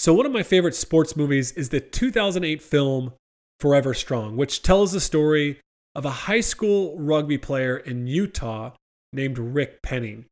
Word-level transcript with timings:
So, 0.00 0.14
one 0.14 0.26
of 0.26 0.30
my 0.30 0.44
favorite 0.44 0.76
sports 0.76 1.16
movies 1.16 1.50
is 1.50 1.70
the 1.70 1.80
2008 1.80 2.62
film 2.62 3.14
Forever 3.58 3.94
Strong, 3.94 4.36
which 4.36 4.62
tells 4.62 4.92
the 4.92 5.00
story 5.00 5.58
of 5.96 6.04
a 6.04 6.28
high 6.28 6.40
school 6.40 6.96
rugby 6.96 7.36
player 7.36 7.76
in 7.76 8.06
Utah 8.06 8.74
named 9.12 9.40
Rick 9.40 9.82
Penning. 9.82 10.26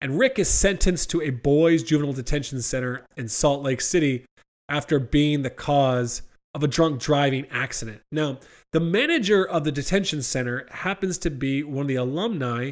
And 0.00 0.20
Rick 0.20 0.38
is 0.38 0.48
sentenced 0.48 1.10
to 1.10 1.20
a 1.20 1.30
boys' 1.30 1.82
juvenile 1.82 2.12
detention 2.12 2.62
center 2.62 3.04
in 3.16 3.26
Salt 3.26 3.64
Lake 3.64 3.80
City 3.80 4.24
after 4.68 5.00
being 5.00 5.42
the 5.42 5.50
cause 5.50 6.22
of 6.54 6.62
a 6.62 6.68
drunk 6.68 7.00
driving 7.00 7.48
accident. 7.50 8.02
Now, 8.12 8.38
the 8.70 8.78
manager 8.78 9.44
of 9.44 9.64
the 9.64 9.72
detention 9.72 10.22
center 10.22 10.68
happens 10.70 11.18
to 11.18 11.30
be 11.30 11.64
one 11.64 11.82
of 11.82 11.88
the 11.88 11.96
alumni 11.96 12.70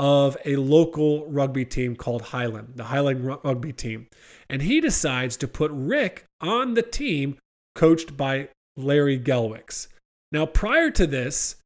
of 0.00 0.34
a 0.46 0.56
local 0.56 1.26
rugby 1.26 1.66
team 1.66 1.94
called 1.94 2.22
Highland, 2.22 2.72
the 2.76 2.84
Highland 2.84 3.26
rugby 3.44 3.74
team. 3.74 4.08
And 4.48 4.62
he 4.62 4.80
decides 4.80 5.36
to 5.36 5.46
put 5.46 5.70
Rick 5.72 6.24
on 6.40 6.72
the 6.72 6.82
team 6.82 7.36
coached 7.74 8.16
by 8.16 8.48
Larry 8.78 9.20
Gelwix. 9.20 9.88
Now, 10.32 10.46
prior 10.46 10.90
to 10.92 11.06
this, 11.06 11.56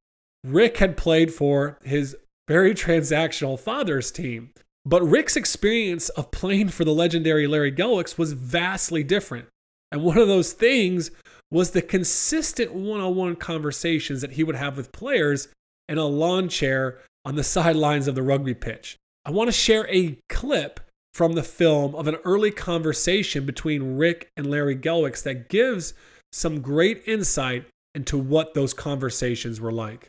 Rick 0.43 0.79
had 0.79 0.97
played 0.97 1.33
for 1.33 1.79
his 1.85 2.17
very 2.49 2.75
transactional 2.75 3.59
father's 3.59 4.11
team. 4.11 4.51
But 4.85 5.03
Rick's 5.03 5.37
experience 5.37 6.09
of 6.11 6.33
playing 6.33 6.71
for 6.71 6.85
the 6.85 6.93
legendary 6.93 7.47
Larry 7.47 7.73
Gelwix 7.73 8.19
was 8.19 8.33
vastly 8.33 9.05
different. 9.05 9.47
And 9.93 10.03
one 10.03 10.19
of 10.19 10.27
those 10.27 10.53
things 10.53 11.13
was 11.53 11.71
the 11.71 11.83
consistent 11.83 12.75
one 12.75 13.01
on 13.01 13.15
one 13.15 13.37
conversations 13.37 14.23
that 14.23 14.33
he 14.33 14.43
would 14.43 14.57
have 14.57 14.77
with 14.77 14.91
players 14.91 15.49
in 15.89 15.99
a 15.99 16.05
lawn 16.05 16.49
chair 16.49 16.99
on 17.25 17.37
the 17.37 17.45
sidelines 17.45 18.09
of 18.09 18.15
the 18.15 18.23
rugby 18.23 18.55
pitch. 18.55 18.97
I 19.25 19.31
want 19.31 19.49
to 19.49 19.53
share 19.53 19.89
a 19.89 20.19
clip 20.29 20.81
from 21.15 21.33
the 21.33 21.43
film 21.43 21.95
of 21.95 22.07
an 22.09 22.17
early 22.25 22.51
conversation 22.51 23.47
between 23.47 23.97
Rick 23.97 24.31
and 24.37 24.51
Larry 24.51 24.77
Gelwix 24.77 25.23
that 25.23 25.49
gives 25.49 25.95
some 26.33 26.61
great 26.61 27.03
insight 27.07 27.67
into 27.95 28.19
what 28.19 28.55
those 28.55 28.75
conversations 28.75 29.61
were 29.61 29.73
like. 29.73 30.09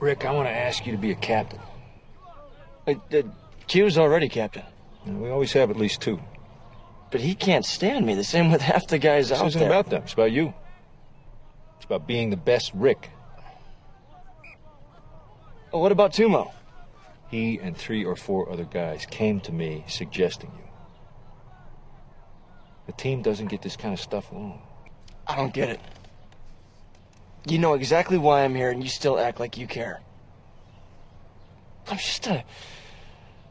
Rick, 0.00 0.24
I 0.24 0.32
want 0.32 0.46
to 0.46 0.52
ask 0.52 0.86
you 0.86 0.92
to 0.92 0.98
be 0.98 1.10
a 1.10 1.16
captain. 1.16 1.60
Uh, 2.86 2.94
uh, 3.12 3.22
Q's 3.66 3.98
already 3.98 4.28
captain. 4.28 4.62
we 5.06 5.28
always 5.28 5.52
have 5.52 5.70
at 5.70 5.76
least 5.76 6.00
two. 6.00 6.20
But 7.10 7.20
he 7.20 7.34
can't 7.34 7.64
stand 7.64 8.06
me, 8.06 8.14
the 8.14 8.24
same 8.24 8.50
with 8.50 8.62
half 8.62 8.86
the 8.86 8.98
guys 8.98 9.28
this 9.28 9.38
out 9.40 9.48
isn't 9.48 9.60
there. 9.60 9.68
about 9.68 9.90
them, 9.90 10.02
it's 10.02 10.14
about 10.14 10.32
you. 10.32 10.54
It's 11.76 11.84
about 11.84 12.06
being 12.06 12.30
the 12.30 12.36
best 12.36 12.72
Rick. 12.74 13.10
Well, 15.72 15.80
what 15.80 15.92
about 15.92 16.12
Tumo? 16.12 16.52
He 17.30 17.58
and 17.58 17.74
three 17.76 18.04
or 18.04 18.14
four 18.14 18.52
other 18.52 18.64
guys 18.64 19.06
came 19.06 19.40
to 19.40 19.52
me 19.52 19.84
suggesting 19.88 20.50
you. 20.54 20.70
The 22.86 22.92
team 22.92 23.22
doesn't 23.22 23.48
get 23.48 23.62
this 23.62 23.76
kind 23.76 23.94
of 23.94 24.00
stuff 24.00 24.30
alone. 24.32 24.60
I 25.26 25.36
don't 25.36 25.54
get 25.54 25.70
it. 25.70 25.80
You 27.46 27.58
know 27.58 27.72
exactly 27.74 28.18
why 28.18 28.44
I'm 28.44 28.54
here, 28.54 28.70
and 28.70 28.82
you 28.82 28.90
still 28.90 29.18
act 29.18 29.40
like 29.40 29.56
you 29.56 29.66
care. 29.66 30.02
I'm 31.88 31.96
just 31.96 32.26
a 32.26 32.44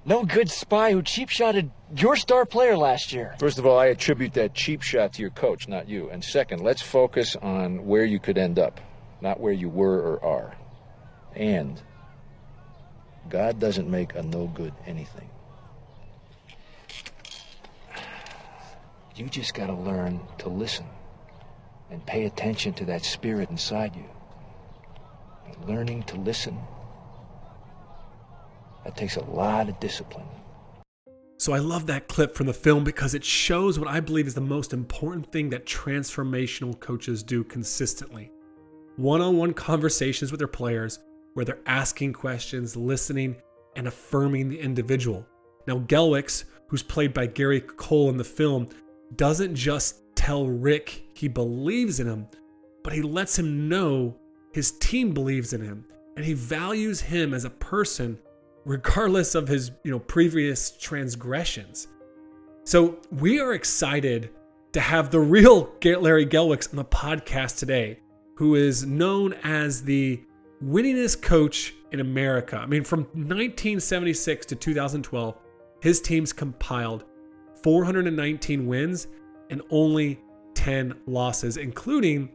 no 0.06 0.24
good 0.24 0.50
spy 0.50 0.92
who 0.92 1.02
cheap 1.02 1.30
shotted 1.30 1.72
your 1.96 2.16
star 2.16 2.46
player 2.46 2.78
last 2.78 3.14
year. 3.14 3.36
First 3.40 3.58
of 3.58 3.66
all, 3.66 3.78
I 3.78 3.88
attribute 3.88 4.34
that 4.34 4.54
cheap 4.54 4.82
shot 4.82 5.14
to 5.14 5.22
your 5.22 5.32
coach, 5.32 5.68
not 5.68 5.90
you. 5.90 6.10
And 6.10 6.24
second, 6.24 6.62
let's 6.62 6.82
focus 6.82 7.36
on 7.36 7.86
where 7.86 8.06
you 8.06 8.20
could 8.20 8.38
end 8.38 8.60
up, 8.60 8.80
not 9.22 9.40
where 9.40 9.54
you 9.54 9.70
were 9.70 10.00
or 10.00 10.24
are. 10.24 10.56
And 11.36 11.82
God 13.30 13.60
doesn't 13.60 13.90
make 13.90 14.16
a 14.16 14.24
no 14.24 14.48
good 14.48 14.74
anything. 14.86 15.30
You 19.16 19.28
just 19.28 19.54
got 19.54 19.68
to 19.68 19.74
learn 19.74 20.22
to 20.40 20.50
listen 20.50 20.86
and 21.90 22.06
pay 22.06 22.26
attention 22.26 22.74
to 22.74 22.86
that 22.86 23.04
spirit 23.04 23.50
inside 23.50 23.96
you. 23.96 24.06
Learning 25.68 26.02
to 26.04 26.18
listen, 26.18 26.58
that 28.84 28.98
takes 28.98 29.16
a 29.16 29.24
lot 29.26 29.70
of 29.70 29.80
discipline. 29.80 30.26
So 31.38 31.54
I 31.54 31.60
love 31.60 31.88
that 31.88 32.08
clip 32.08 32.36
from 32.36 32.48
the 32.48 32.54
film 32.54 32.84
because 32.84 33.14
it 33.14 33.24
shows 33.24 33.78
what 33.78 33.88
I 33.88 34.00
believe 34.00 34.28
is 34.28 34.34
the 34.34 34.42
most 34.42 34.74
important 34.74 35.32
thing 35.32 35.50
that 35.50 35.66
transformational 35.66 36.80
coaches 36.80 37.22
do 37.22 37.44
consistently. 37.44 38.32
One 38.96 39.22
on 39.22 39.38
one 39.38 39.54
conversations 39.54 40.32
with 40.32 40.40
their 40.40 40.48
players 40.48 41.00
where 41.34 41.46
they're 41.46 41.60
asking 41.66 42.14
questions, 42.14 42.76
listening, 42.76 43.36
and 43.76 43.88
affirming 43.88 44.50
the 44.50 44.60
individual. 44.60 45.26
Now, 45.68 45.80
Gelwix, 45.80 46.46
who's 46.68 46.84
played 46.84 47.14
by 47.14 47.28
Gary 47.28 47.62
Cole 47.62 48.10
in 48.10 48.18
the 48.18 48.24
film, 48.24 48.70
doesn't 49.16 49.56
just 49.56 50.16
tell 50.16 50.48
Rick 50.48 51.04
he 51.14 51.28
believes 51.28 52.00
in 52.00 52.08
him, 52.08 52.28
but 52.84 52.94
he 52.94 53.02
lets 53.02 53.38
him 53.38 53.70
know 53.70 54.18
his 54.54 54.72
team 54.80 55.14
believes 55.14 55.54
in 55.54 55.62
him 55.62 55.86
and 56.16 56.26
he 56.26 56.34
values 56.34 57.00
him 57.02 57.34
as 57.34 57.46
a 57.46 57.50
person 57.50 58.18
regardless 58.66 59.34
of 59.36 59.48
his, 59.48 59.72
you 59.84 59.92
know, 59.92 60.00
previous 60.00 60.72
transgressions. 60.78 61.88
So, 62.64 63.00
we 63.12 63.40
are 63.40 63.54
excited 63.54 64.30
to 64.74 64.80
have 64.80 65.10
the 65.10 65.20
real 65.20 65.74
Larry 65.84 66.26
Gelwix 66.26 66.70
on 66.70 66.78
the 66.78 66.86
podcast 66.86 67.58
today, 67.58 68.00
who 68.36 68.56
is 68.56 68.86
known 68.86 69.34
as 69.44 69.82
the 69.82 70.22
winningest 70.64 71.22
coach 71.22 71.74
in 71.92 72.00
America. 72.00 72.58
I 72.58 72.66
mean, 72.66 72.84
from 72.84 73.02
1976 73.02 74.46
to 74.48 74.56
2012, 74.56 75.36
his 75.82 76.00
teams 76.02 76.32
compiled 76.32 77.06
419 77.64 78.68
wins 78.68 79.08
and 79.50 79.62
only 79.70 80.20
10 80.54 80.94
losses, 81.06 81.58
including 81.58 82.30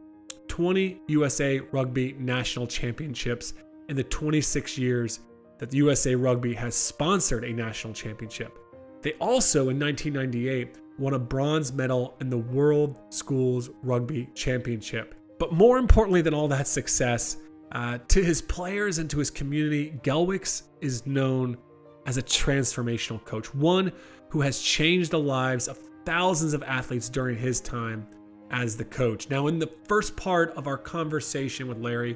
20 0.47 1.01
USA 1.07 1.59
Rugby 1.59 2.13
National 2.19 2.67
Championships 2.67 3.53
in 3.89 3.95
the 3.95 4.03
26 4.03 4.77
years 4.77 5.19
that 5.59 5.71
the 5.71 5.77
USA 5.77 6.13
Rugby 6.15 6.53
has 6.53 6.75
sponsored 6.75 7.43
a 7.43 7.53
national 7.53 7.93
championship. 7.93 8.59
They 9.01 9.13
also, 9.13 9.69
in 9.69 9.79
1998, 9.79 10.77
won 10.99 11.13
a 11.13 11.19
bronze 11.19 11.71
medal 11.71 12.15
in 12.19 12.29
the 12.29 12.37
World 12.37 12.99
Schools 13.09 13.69
Rugby 13.83 14.29
Championship. 14.33 15.15
But 15.39 15.53
more 15.53 15.77
importantly 15.77 16.21
than 16.21 16.33
all 16.33 16.47
that 16.47 16.67
success, 16.67 17.37
uh, 17.71 17.99
to 18.07 18.23
his 18.23 18.41
players 18.41 18.97
and 18.97 19.09
to 19.09 19.19
his 19.19 19.29
community, 19.29 19.99
Gelwix 20.03 20.63
is 20.81 21.05
known 21.05 21.57
as 22.05 22.17
a 22.17 22.23
transformational 22.23 23.23
coach, 23.25 23.53
one 23.53 23.91
who 24.29 24.41
has 24.41 24.59
changed 24.59 25.11
the 25.11 25.19
lives 25.19 25.67
of 25.67 25.77
thousands 26.05 26.53
of 26.53 26.63
athletes 26.63 27.09
during 27.09 27.37
his 27.37 27.59
time 27.59 28.07
as 28.51 28.77
the 28.77 28.85
coach. 28.85 29.29
Now, 29.29 29.47
in 29.47 29.59
the 29.59 29.69
first 29.87 30.15
part 30.15 30.51
of 30.55 30.67
our 30.67 30.77
conversation 30.77 31.67
with 31.67 31.79
Larry, 31.79 32.15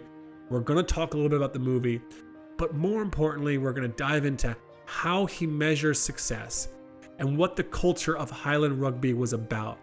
we're 0.50 0.62
going 0.62 0.84
to 0.84 0.94
talk 0.94 1.14
a 1.14 1.18
little 1.18 1.30
bit 1.30 1.38
about 1.38 1.54
the 1.54 1.60
movie, 1.60 2.02
but 2.58 2.74
more 2.74 3.02
importantly, 3.02 3.58
we're 3.58 3.74
going 3.74 3.90
to 3.90 3.98
dive 3.98 4.26
into 4.26 4.56
how 4.86 5.26
he 5.26 5.46
measures 5.46 6.00
success 6.00 6.70
and 7.20 7.38
what 7.38 7.56
the 7.56 7.64
culture 7.64 8.18
of 8.18 8.30
Highland 8.30 8.82
Rugby 8.82 9.14
was 9.14 9.34
about 9.34 9.78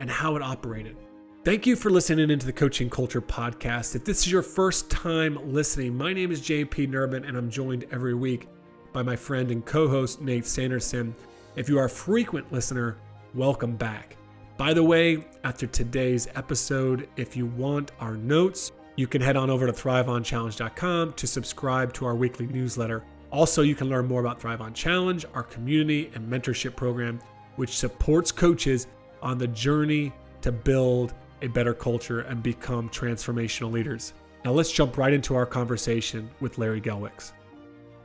and 0.00 0.10
how 0.10 0.36
it 0.36 0.42
operated. 0.42 0.96
Thank 1.44 1.66
you 1.66 1.74
for 1.74 1.90
listening 1.90 2.30
into 2.30 2.46
the 2.46 2.52
Coaching 2.52 2.88
Culture 2.88 3.20
Podcast. 3.20 3.96
If 3.96 4.04
this 4.04 4.20
is 4.20 4.30
your 4.30 4.42
first 4.42 4.88
time 4.88 5.52
listening, 5.52 5.92
my 5.98 6.12
name 6.12 6.30
is 6.30 6.40
JP 6.40 6.88
Nerbun, 6.88 7.26
and 7.26 7.36
I'm 7.36 7.50
joined 7.50 7.84
every 7.90 8.14
week 8.14 8.46
by 8.92 9.02
my 9.02 9.16
friend 9.16 9.50
and 9.50 9.66
co 9.66 9.88
host 9.88 10.20
Nate 10.20 10.46
Sanderson. 10.46 11.12
If 11.56 11.68
you 11.68 11.80
are 11.80 11.86
a 11.86 11.90
frequent 11.90 12.52
listener, 12.52 12.96
welcome 13.34 13.74
back. 13.74 14.16
By 14.56 14.72
the 14.72 14.84
way, 14.84 15.26
after 15.42 15.66
today's 15.66 16.28
episode, 16.36 17.08
if 17.16 17.36
you 17.36 17.46
want 17.46 17.90
our 17.98 18.16
notes, 18.16 18.70
you 18.94 19.08
can 19.08 19.20
head 19.20 19.36
on 19.36 19.50
over 19.50 19.66
to 19.66 19.72
thriveonchallenge.com 19.72 21.14
to 21.14 21.26
subscribe 21.26 21.92
to 21.94 22.06
our 22.06 22.14
weekly 22.14 22.46
newsletter. 22.46 23.02
Also, 23.32 23.62
you 23.62 23.74
can 23.74 23.88
learn 23.88 24.06
more 24.06 24.20
about 24.20 24.40
Thrive 24.40 24.60
On 24.60 24.72
Challenge, 24.72 25.26
our 25.34 25.42
community 25.42 26.08
and 26.14 26.24
mentorship 26.24 26.76
program, 26.76 27.18
which 27.56 27.76
supports 27.76 28.30
coaches 28.30 28.86
on 29.20 29.38
the 29.38 29.48
journey 29.48 30.12
to 30.42 30.52
build 30.52 31.14
a 31.42 31.48
better 31.48 31.74
culture 31.74 32.20
and 32.20 32.42
become 32.42 32.88
transformational 32.88 33.70
leaders. 33.70 34.14
Now, 34.44 34.52
let's 34.52 34.72
jump 34.72 34.96
right 34.96 35.12
into 35.12 35.34
our 35.34 35.46
conversation 35.46 36.30
with 36.40 36.58
Larry 36.58 36.80
Gelwix. 36.80 37.32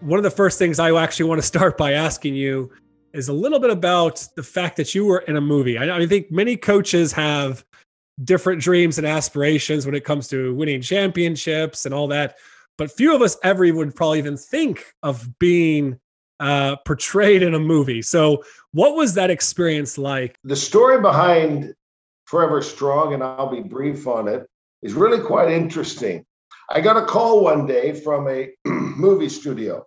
One 0.02 0.20
of 0.20 0.24
the 0.24 0.32
first 0.32 0.60
things 0.60 0.80
I 0.80 0.92
actually 1.02 1.30
want 1.30 1.42
to 1.42 1.48
start 1.48 1.78
by 1.78 1.94
asking 1.94 2.36
you 2.36 2.72
is 3.14 3.30
a 3.30 3.34
little 3.34 3.60
bit 3.60 3.72
about 3.72 4.28
the 4.36 4.44
fact 4.44 4.78
that 4.78 4.94
you 4.94 5.06
were 5.06 5.20
in 5.20 5.38
a 5.38 5.42
movie. 5.42 5.78
I, 5.78 5.98
I 5.98 6.06
think 6.06 6.32
many 6.32 6.58
coaches 6.58 7.12
have 7.14 7.64
different 8.24 8.62
dreams 8.62 8.98
and 8.98 9.08
aspirations 9.08 9.86
when 9.86 9.96
it 9.96 10.04
comes 10.04 10.28
to 10.28 10.54
winning 10.56 10.82
championships 10.82 11.86
and 11.86 11.94
all 11.94 12.08
that, 12.10 12.36
but 12.78 12.92
few 12.92 13.16
of 13.16 13.22
us 13.22 13.38
ever 13.44 13.72
would 13.74 13.96
probably 13.96 14.20
even 14.20 14.38
think 14.38 14.94
of 15.02 15.40
being 15.40 16.00
uh, 16.40 16.76
portrayed 16.86 17.42
in 17.42 17.56
a 17.56 17.60
movie. 17.60 18.02
So, 18.02 18.44
what 18.72 18.96
was 18.96 19.16
that 19.16 19.32
experience 19.32 19.98
like? 19.98 20.38
The 20.44 20.56
story 20.56 21.02
behind 21.02 21.74
Forever 22.28 22.62
Strong, 22.62 23.14
and 23.14 23.24
I'll 23.24 23.50
be 23.50 23.62
brief 23.62 24.08
on 24.08 24.28
it, 24.28 24.48
is 24.82 24.94
really 24.94 25.20
quite 25.20 25.50
interesting. 25.50 26.24
I 26.70 26.82
got 26.82 26.98
a 26.98 27.06
call 27.06 27.44
one 27.44 27.66
day 27.66 27.94
from 27.94 28.28
a 28.28 28.50
movie 28.66 29.30
studio 29.30 29.86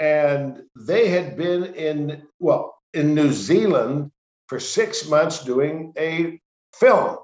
and 0.00 0.62
they 0.74 1.08
had 1.08 1.36
been 1.36 1.74
in 1.74 2.22
well 2.38 2.74
in 2.94 3.14
New 3.14 3.32
Zealand 3.32 4.10
for 4.48 4.58
six 4.58 5.06
months 5.08 5.44
doing 5.44 5.92
a 5.96 6.40
film. 6.74 7.18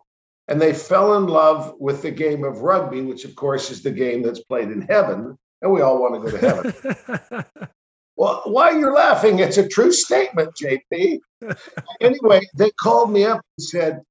And 0.49 0.61
they 0.61 0.75
fell 0.75 1.17
in 1.17 1.27
love 1.27 1.75
with 1.81 2.03
the 2.03 2.11
game 2.13 2.45
of 2.45 2.59
rugby, 2.59 3.01
which, 3.01 3.25
of 3.25 3.35
course, 3.35 3.71
is 3.71 3.83
the 3.83 3.91
game 3.91 4.23
that's 4.23 4.45
played 4.45 4.71
in 4.71 4.83
heaven. 4.83 5.37
And 5.61 5.73
we 5.73 5.81
all 5.81 6.01
want 6.01 6.15
to 6.15 6.31
go 6.31 6.39
to 6.39 6.47
heaven. 6.47 7.45
well, 8.17 8.43
why 8.45 8.71
you're 8.71 8.95
laughing? 8.95 9.41
It's 9.41 9.57
a 9.57 9.67
true 9.67 9.91
statement, 9.91 10.51
JP. 10.63 11.19
anyway, 12.01 12.43
they 12.55 12.71
called 12.81 13.11
me 13.11 13.25
up 13.25 13.41
and 13.59 13.65
said, 13.65 14.03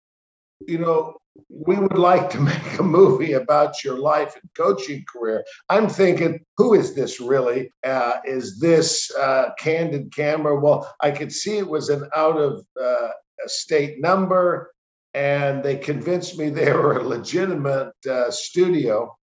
you 0.67 0.77
know, 0.77 1.17
we 1.49 1.75
would 1.75 1.97
like 1.97 2.29
to 2.31 2.39
make 2.51 2.79
a 2.79 2.83
movie 2.83 3.33
about 3.33 3.83
your 3.83 3.97
life 3.97 4.35
and 4.35 4.49
coaching 4.55 5.03
career. 5.11 5.43
I'm 5.69 5.89
thinking, 5.89 6.39
who 6.57 6.73
is 6.73 6.95
this 6.95 7.19
really? 7.19 7.71
Uh, 7.83 8.17
is 8.25 8.59
this 8.59 9.13
uh, 9.15 9.49
candid 9.59 10.13
camera? 10.15 10.59
Well, 10.59 10.93
I 11.01 11.11
could 11.11 11.31
see 11.31 11.57
it 11.57 11.67
was 11.67 11.89
an 11.89 12.09
out 12.15 12.37
of 12.37 12.65
uh, 12.81 13.09
state 13.47 13.99
number, 13.99 14.71
and 15.13 15.63
they 15.63 15.77
convinced 15.77 16.37
me 16.37 16.49
they 16.49 16.71
were 16.71 16.97
a 16.97 17.03
legitimate 17.03 17.93
uh, 18.09 18.31
studio. 18.31 19.15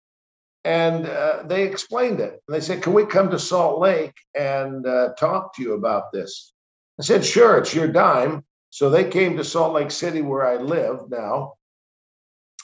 And 0.65 1.07
uh, 1.07 1.43
they 1.45 1.65
explained 1.65 2.21
it. 2.21 2.41
They 2.49 2.61
said, 2.61 2.83
Can 2.83 2.93
we 2.93 3.05
come 3.05 3.31
to 3.31 3.39
Salt 3.39 3.81
Lake 3.81 4.15
and 4.39 4.87
uh, 4.87 5.09
talk 5.19 5.57
to 5.57 5.63
you 5.63 5.73
about 5.73 6.13
this? 6.13 6.53
I 7.01 7.03
said, 7.03 7.25
Sure, 7.25 7.59
it's 7.59 7.75
your 7.75 7.89
dime. 7.89 8.45
So 8.73 8.89
they 8.89 9.05
came 9.05 9.37
to 9.37 9.45
Salt 9.45 9.75
Lake 9.75 9.91
City, 9.91 10.23
where 10.23 10.47
I 10.47 10.57
live 10.57 11.11
now 11.11 11.57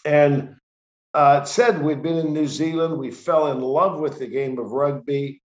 and 0.06 0.56
uh, 1.12 1.44
said 1.44 1.82
we'd 1.82 2.02
been 2.02 2.16
in 2.16 2.32
New 2.32 2.46
Zealand. 2.46 2.96
We 2.96 3.10
fell 3.10 3.52
in 3.52 3.60
love 3.60 4.00
with 4.00 4.18
the 4.18 4.26
game 4.26 4.58
of 4.58 4.72
rugby. 4.72 5.42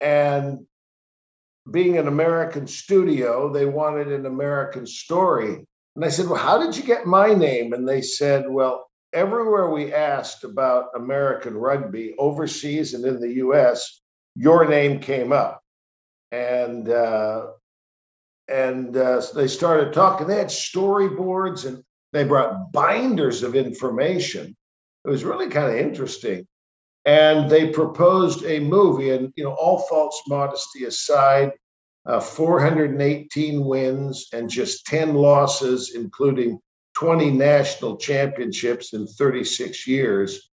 And 0.00 0.66
being 1.70 1.98
an 1.98 2.08
American 2.08 2.66
studio, 2.66 3.52
they 3.52 3.64
wanted 3.64 4.08
an 4.08 4.26
American 4.26 4.88
story. 4.88 5.64
And 5.94 6.04
I 6.04 6.08
said, 6.08 6.26
Well, 6.26 6.42
how 6.42 6.58
did 6.58 6.76
you 6.76 6.82
get 6.82 7.06
my 7.06 7.32
name? 7.32 7.72
And 7.72 7.88
they 7.88 8.02
said, 8.02 8.46
Well, 8.48 8.90
everywhere 9.12 9.70
we 9.70 9.94
asked 9.94 10.42
about 10.42 10.86
American 10.96 11.54
rugby, 11.54 12.16
overseas 12.18 12.94
and 12.94 13.04
in 13.04 13.20
the 13.20 13.34
US, 13.34 14.00
your 14.34 14.66
name 14.68 14.98
came 14.98 15.32
up. 15.32 15.62
And 16.32 16.88
uh, 16.88 17.50
and 18.48 18.96
uh, 18.96 19.22
they 19.34 19.48
started 19.48 19.92
talking. 19.92 20.26
They 20.26 20.38
had 20.38 20.48
storyboards 20.48 21.66
and 21.66 21.82
they 22.12 22.24
brought 22.24 22.72
binders 22.72 23.42
of 23.42 23.54
information. 23.54 24.56
It 25.04 25.08
was 25.08 25.24
really 25.24 25.48
kind 25.48 25.70
of 25.70 25.78
interesting. 25.78 26.46
And 27.04 27.50
they 27.50 27.70
proposed 27.70 28.44
a 28.44 28.60
movie, 28.60 29.10
and 29.10 29.32
you 29.34 29.42
know, 29.42 29.54
all 29.54 29.80
false 29.88 30.22
modesty 30.28 30.84
aside, 30.84 31.52
uh, 32.06 32.20
418 32.20 33.64
wins 33.64 34.28
and 34.32 34.48
just 34.48 34.86
10 34.86 35.14
losses, 35.14 35.94
including 35.96 36.60
20 36.94 37.30
national 37.30 37.96
championships 37.96 38.92
in 38.92 39.06
36 39.06 39.86
years, 39.88 40.50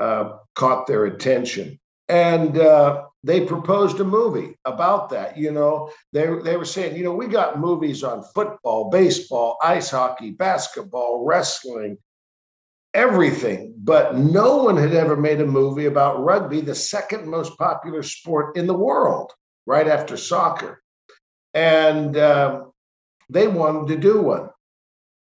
uh, 0.00 0.36
caught 0.54 0.86
their 0.86 1.06
attention. 1.06 1.78
And 2.10 2.58
uh, 2.58 3.04
they 3.22 3.42
proposed 3.42 4.00
a 4.00 4.04
movie 4.04 4.58
about 4.64 5.10
that. 5.10 5.38
You 5.38 5.52
know, 5.52 5.92
they, 6.12 6.26
they 6.42 6.56
were 6.56 6.64
saying, 6.64 6.96
you 6.96 7.04
know, 7.04 7.14
we 7.14 7.28
got 7.28 7.60
movies 7.60 8.02
on 8.02 8.24
football, 8.34 8.90
baseball, 8.90 9.58
ice 9.62 9.90
hockey, 9.90 10.32
basketball, 10.32 11.24
wrestling, 11.24 11.98
everything, 12.94 13.74
but 13.78 14.16
no 14.16 14.64
one 14.64 14.76
had 14.76 14.92
ever 14.92 15.16
made 15.16 15.40
a 15.40 15.46
movie 15.46 15.86
about 15.86 16.24
rugby, 16.24 16.60
the 16.60 16.74
second 16.74 17.28
most 17.28 17.56
popular 17.56 18.02
sport 18.02 18.56
in 18.56 18.66
the 18.66 18.74
world, 18.74 19.30
right 19.64 19.86
after 19.86 20.16
soccer. 20.16 20.82
And 21.54 22.16
um, 22.16 22.72
they 23.28 23.46
wanted 23.46 23.86
to 23.94 24.00
do 24.00 24.20
one. 24.20 24.48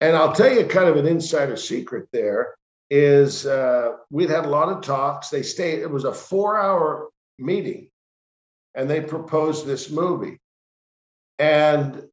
And 0.02 0.18
I'll 0.18 0.34
tell 0.34 0.54
you 0.54 0.66
kind 0.66 0.90
of 0.90 0.98
an 0.98 1.08
insider 1.08 1.56
secret 1.56 2.10
there 2.12 2.56
is 2.96 3.48
uh, 3.48 3.94
we'd 4.12 4.30
had 4.30 4.46
a 4.46 4.50
lot 4.50 4.70
of 4.70 4.84
talks. 4.84 5.30
They 5.30 5.42
stayed, 5.42 5.80
it 5.80 5.90
was 5.90 6.04
a 6.04 6.14
four 6.14 6.60
hour 6.60 7.10
meeting 7.40 7.90
and 8.76 8.88
they 8.88 9.02
proposed 9.02 9.66
this 9.66 9.90
movie. 9.90 10.40
And 11.40 12.04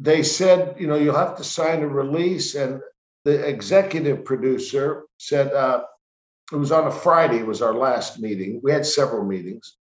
they 0.00 0.24
said, 0.24 0.74
you 0.76 0.88
know, 0.88 0.96
you'll 0.96 1.14
have 1.14 1.36
to 1.36 1.44
sign 1.44 1.82
a 1.82 1.86
release. 1.86 2.56
And 2.56 2.80
the 3.24 3.46
executive 3.46 4.24
producer 4.24 5.04
said, 5.18 5.52
uh, 5.52 5.84
it 6.50 6.56
was 6.56 6.72
on 6.72 6.88
a 6.88 6.90
Friday, 6.90 7.44
was 7.44 7.62
our 7.62 7.74
last 7.74 8.18
meeting. 8.18 8.60
We 8.60 8.72
had 8.72 8.86
several 8.86 9.24
meetings. 9.24 9.76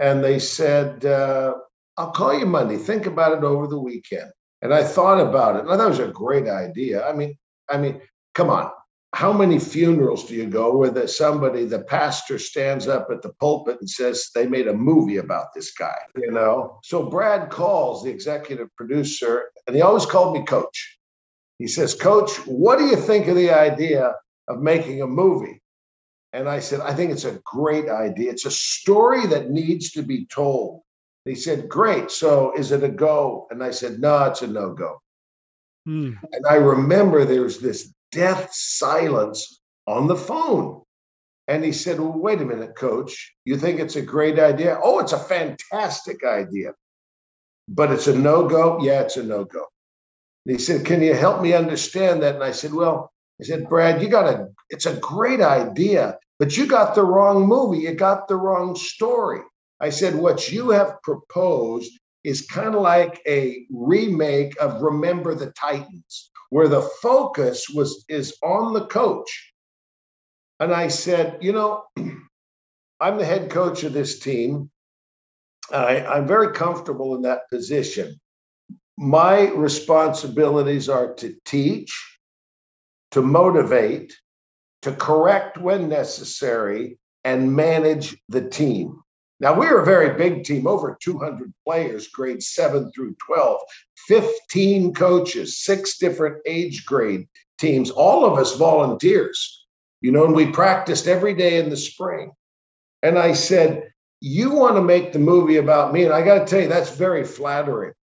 And 0.00 0.24
they 0.24 0.40
said, 0.40 1.04
uh, 1.04 1.54
I'll 1.96 2.10
call 2.10 2.36
you 2.36 2.46
Monday. 2.46 2.78
Think 2.78 3.06
about 3.06 3.38
it 3.38 3.44
over 3.44 3.68
the 3.68 3.78
weekend. 3.78 4.32
And 4.60 4.74
I 4.74 4.82
thought 4.82 5.20
about 5.20 5.54
it. 5.54 5.66
And 5.68 5.80
it 5.80 5.88
was 5.88 6.00
a 6.00 6.08
great 6.08 6.48
idea. 6.48 7.06
I 7.06 7.12
mean, 7.12 7.36
I 7.70 7.78
mean, 7.78 8.00
come 8.34 8.50
on 8.50 8.72
how 9.14 9.32
many 9.32 9.58
funerals 9.58 10.24
do 10.24 10.34
you 10.34 10.46
go 10.46 10.76
where 10.76 10.90
the, 10.90 11.06
somebody, 11.06 11.66
the 11.66 11.80
pastor 11.80 12.38
stands 12.38 12.88
up 12.88 13.08
at 13.10 13.20
the 13.20 13.28
pulpit 13.40 13.76
and 13.80 13.88
says 13.88 14.30
they 14.34 14.46
made 14.46 14.68
a 14.68 14.72
movie 14.72 15.18
about 15.18 15.52
this 15.54 15.72
guy, 15.72 15.98
you 16.16 16.30
know? 16.30 16.80
So 16.82 17.04
Brad 17.10 17.50
calls 17.50 18.02
the 18.02 18.10
executive 18.10 18.74
producer, 18.74 19.50
and 19.66 19.76
he 19.76 19.82
always 19.82 20.06
called 20.06 20.34
me 20.34 20.44
coach. 20.44 20.98
He 21.58 21.68
says, 21.68 21.94
Coach, 21.94 22.34
what 22.46 22.78
do 22.78 22.86
you 22.86 22.96
think 22.96 23.28
of 23.28 23.36
the 23.36 23.50
idea 23.50 24.14
of 24.48 24.62
making 24.62 25.02
a 25.02 25.06
movie? 25.06 25.62
And 26.32 26.48
I 26.48 26.58
said, 26.58 26.80
I 26.80 26.94
think 26.94 27.12
it's 27.12 27.26
a 27.26 27.40
great 27.44 27.90
idea. 27.90 28.30
It's 28.30 28.46
a 28.46 28.50
story 28.50 29.26
that 29.26 29.50
needs 29.50 29.92
to 29.92 30.02
be 30.02 30.24
told. 30.26 30.80
he 31.26 31.34
said, 31.34 31.68
Great. 31.68 32.10
So 32.10 32.52
is 32.56 32.72
it 32.72 32.82
a 32.82 32.88
go? 32.88 33.46
And 33.50 33.62
I 33.62 33.70
said, 33.70 34.00
No, 34.00 34.24
it's 34.24 34.40
a 34.40 34.46
no 34.46 34.72
go. 34.72 35.00
Hmm. 35.84 36.12
And 36.32 36.46
I 36.48 36.54
remember 36.54 37.24
there 37.24 37.42
was 37.42 37.60
this 37.60 37.92
death 38.12 38.50
silence 38.52 39.60
on 39.86 40.06
the 40.06 40.16
phone. 40.16 40.82
And 41.48 41.64
he 41.64 41.72
said, 41.72 41.98
Well, 41.98 42.12
wait 42.12 42.40
a 42.40 42.44
minute, 42.44 42.76
coach. 42.76 43.34
You 43.44 43.56
think 43.56 43.80
it's 43.80 43.96
a 43.96 44.02
great 44.02 44.38
idea? 44.38 44.78
Oh, 44.82 45.00
it's 45.00 45.12
a 45.12 45.18
fantastic 45.18 46.24
idea. 46.24 46.74
But 47.68 47.90
it's 47.90 48.06
a 48.06 48.16
no 48.16 48.48
go? 48.48 48.78
Yeah, 48.80 49.00
it's 49.00 49.16
a 49.16 49.22
no 49.22 49.44
go. 49.44 49.66
he 50.44 50.58
said, 50.58 50.86
Can 50.86 51.02
you 51.02 51.14
help 51.14 51.42
me 51.42 51.52
understand 51.52 52.22
that? 52.22 52.36
And 52.36 52.44
I 52.44 52.52
said, 52.52 52.72
Well, 52.72 53.10
I 53.40 53.44
said, 53.44 53.68
Brad, 53.68 54.00
you 54.00 54.08
got 54.08 54.32
a, 54.32 54.48
it's 54.70 54.86
a 54.86 54.96
great 54.96 55.40
idea, 55.40 56.18
but 56.38 56.56
you 56.56 56.66
got 56.66 56.94
the 56.94 57.04
wrong 57.04 57.46
movie. 57.46 57.80
You 57.80 57.94
got 57.94 58.28
the 58.28 58.36
wrong 58.36 58.76
story. 58.76 59.40
I 59.80 59.90
said, 59.90 60.14
What 60.14 60.50
you 60.52 60.70
have 60.70 61.02
proposed 61.02 61.92
is 62.24 62.46
kind 62.46 62.74
of 62.74 62.82
like 62.82 63.20
a 63.26 63.66
remake 63.70 64.54
of 64.60 64.82
Remember 64.82 65.34
the 65.34 65.52
Titans 65.52 66.30
where 66.50 66.68
the 66.68 66.82
focus 67.00 67.66
was 67.70 68.04
is 68.08 68.36
on 68.42 68.74
the 68.74 68.86
coach. 68.86 69.52
And 70.60 70.72
I 70.72 70.88
said, 70.88 71.38
you 71.40 71.52
know, 71.52 71.84
I'm 73.00 73.18
the 73.18 73.24
head 73.24 73.50
coach 73.50 73.84
of 73.84 73.92
this 73.92 74.18
team. 74.20 74.70
I, 75.72 76.04
I'm 76.04 76.26
very 76.26 76.52
comfortable 76.52 77.16
in 77.16 77.22
that 77.22 77.48
position. 77.50 78.20
My 78.98 79.48
responsibilities 79.48 80.88
are 80.88 81.14
to 81.14 81.34
teach, 81.44 82.18
to 83.12 83.22
motivate, 83.22 84.12
to 84.82 84.92
correct 84.92 85.58
when 85.58 85.88
necessary, 85.88 86.98
and 87.24 87.56
manage 87.56 88.16
the 88.28 88.48
team. 88.48 89.01
Now, 89.42 89.58
we're 89.58 89.80
a 89.80 89.84
very 89.84 90.16
big 90.16 90.44
team, 90.44 90.68
over 90.68 90.96
200 91.02 91.52
players, 91.66 92.06
grades 92.06 92.50
7 92.50 92.92
through 92.92 93.16
12, 93.26 93.60
15 94.06 94.94
coaches, 94.94 95.58
six 95.58 95.98
different 95.98 96.40
age 96.46 96.86
grade 96.86 97.26
teams, 97.58 97.90
all 97.90 98.24
of 98.24 98.38
us 98.38 98.56
volunteers, 98.56 99.66
you 100.00 100.12
know, 100.12 100.26
and 100.26 100.34
we 100.34 100.46
practiced 100.46 101.08
every 101.08 101.34
day 101.34 101.58
in 101.58 101.70
the 101.70 101.76
spring. 101.76 102.30
And 103.02 103.18
I 103.18 103.32
said, 103.32 103.90
You 104.20 104.52
want 104.52 104.76
to 104.76 104.82
make 104.82 105.12
the 105.12 105.18
movie 105.18 105.56
about 105.56 105.92
me? 105.92 106.04
And 106.04 106.12
I 106.12 106.24
got 106.24 106.38
to 106.38 106.46
tell 106.46 106.60
you, 106.60 106.68
that's 106.68 106.94
very 106.94 107.24
flattering. 107.24 107.94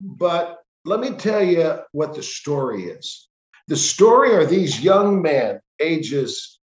But 0.00 0.58
let 0.84 0.98
me 0.98 1.10
tell 1.10 1.44
you 1.44 1.78
what 1.92 2.12
the 2.12 2.24
story 2.24 2.86
is. 2.86 3.28
The 3.68 3.76
story 3.76 4.34
are 4.34 4.44
these 4.44 4.82
young 4.82 5.22
men, 5.22 5.60
ages 5.78 6.55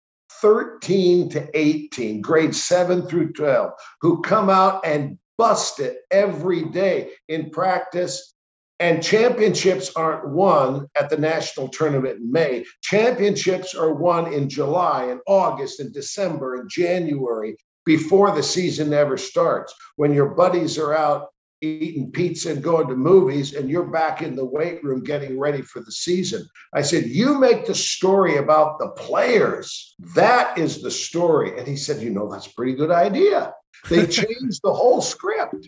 13 0.42 1.30
to 1.30 1.50
18, 1.54 2.22
grades 2.22 2.62
7 2.64 3.08
through 3.08 3.32
12, 3.34 3.72
who 4.02 4.22
come 4.22 4.50
out 4.50 4.86
and 4.86 5.18
bust 5.38 5.80
it 5.80 6.00
every 6.12 6.66
day 6.66 7.12
in 7.28 7.50
practice. 7.50 8.34
And 8.80 9.04
championships 9.04 9.92
aren't 9.96 10.30
won 10.30 10.88
at 11.00 11.10
the 11.10 11.18
national 11.18 11.70
tournament 11.70 12.18
in 12.18 12.32
May. 12.32 12.66
Championships 12.82 13.76
are 13.76 13.94
won 13.94 14.34
in 14.34 14.50
July 14.50 15.06
and 15.06 15.20
August 15.28 15.80
and 15.80 15.94
December 15.94 16.56
and 16.56 16.70
January 16.70 17.56
before 17.86 18.32
the 18.32 18.42
season 18.42 18.94
ever 18.94 19.18
starts. 19.18 19.74
When 19.98 20.14
your 20.14 20.30
buddies 20.30 20.80
are 20.80 20.94
out 20.94 21.28
eating 21.62 22.12
pizza 22.12 22.52
and 22.52 22.64
going 22.64 22.88
to 22.88 22.96
movies 22.96 23.54
and 23.54 23.70
you're 23.70 23.86
back 23.92 24.22
in 24.22 24.36
the 24.36 24.46
weight 24.46 24.84
room 24.84 25.04
getting 25.04 25.40
ready 25.40 25.62
for 25.62 25.80
the 25.82 25.92
season. 25.92 26.46
I 26.74 26.82
said, 26.82 27.06
You 27.06 27.40
make 27.40 27.66
the 27.66 27.76
story 27.76 28.38
about 28.38 28.80
the 28.80 28.90
players. 28.90 29.96
That 30.16 30.58
is 30.58 30.82
the 30.82 30.92
story. 30.92 31.58
And 31.58 31.68
he 31.68 31.76
said, 31.76 32.02
You 32.02 32.10
know, 32.10 32.32
that's 32.32 32.48
a 32.48 32.54
pretty 32.56 32.74
good 32.74 32.92
idea. 32.92 33.54
They 33.90 34.08
changed 34.08 34.62
the 34.64 34.74
whole 34.74 35.02
script. 35.02 35.68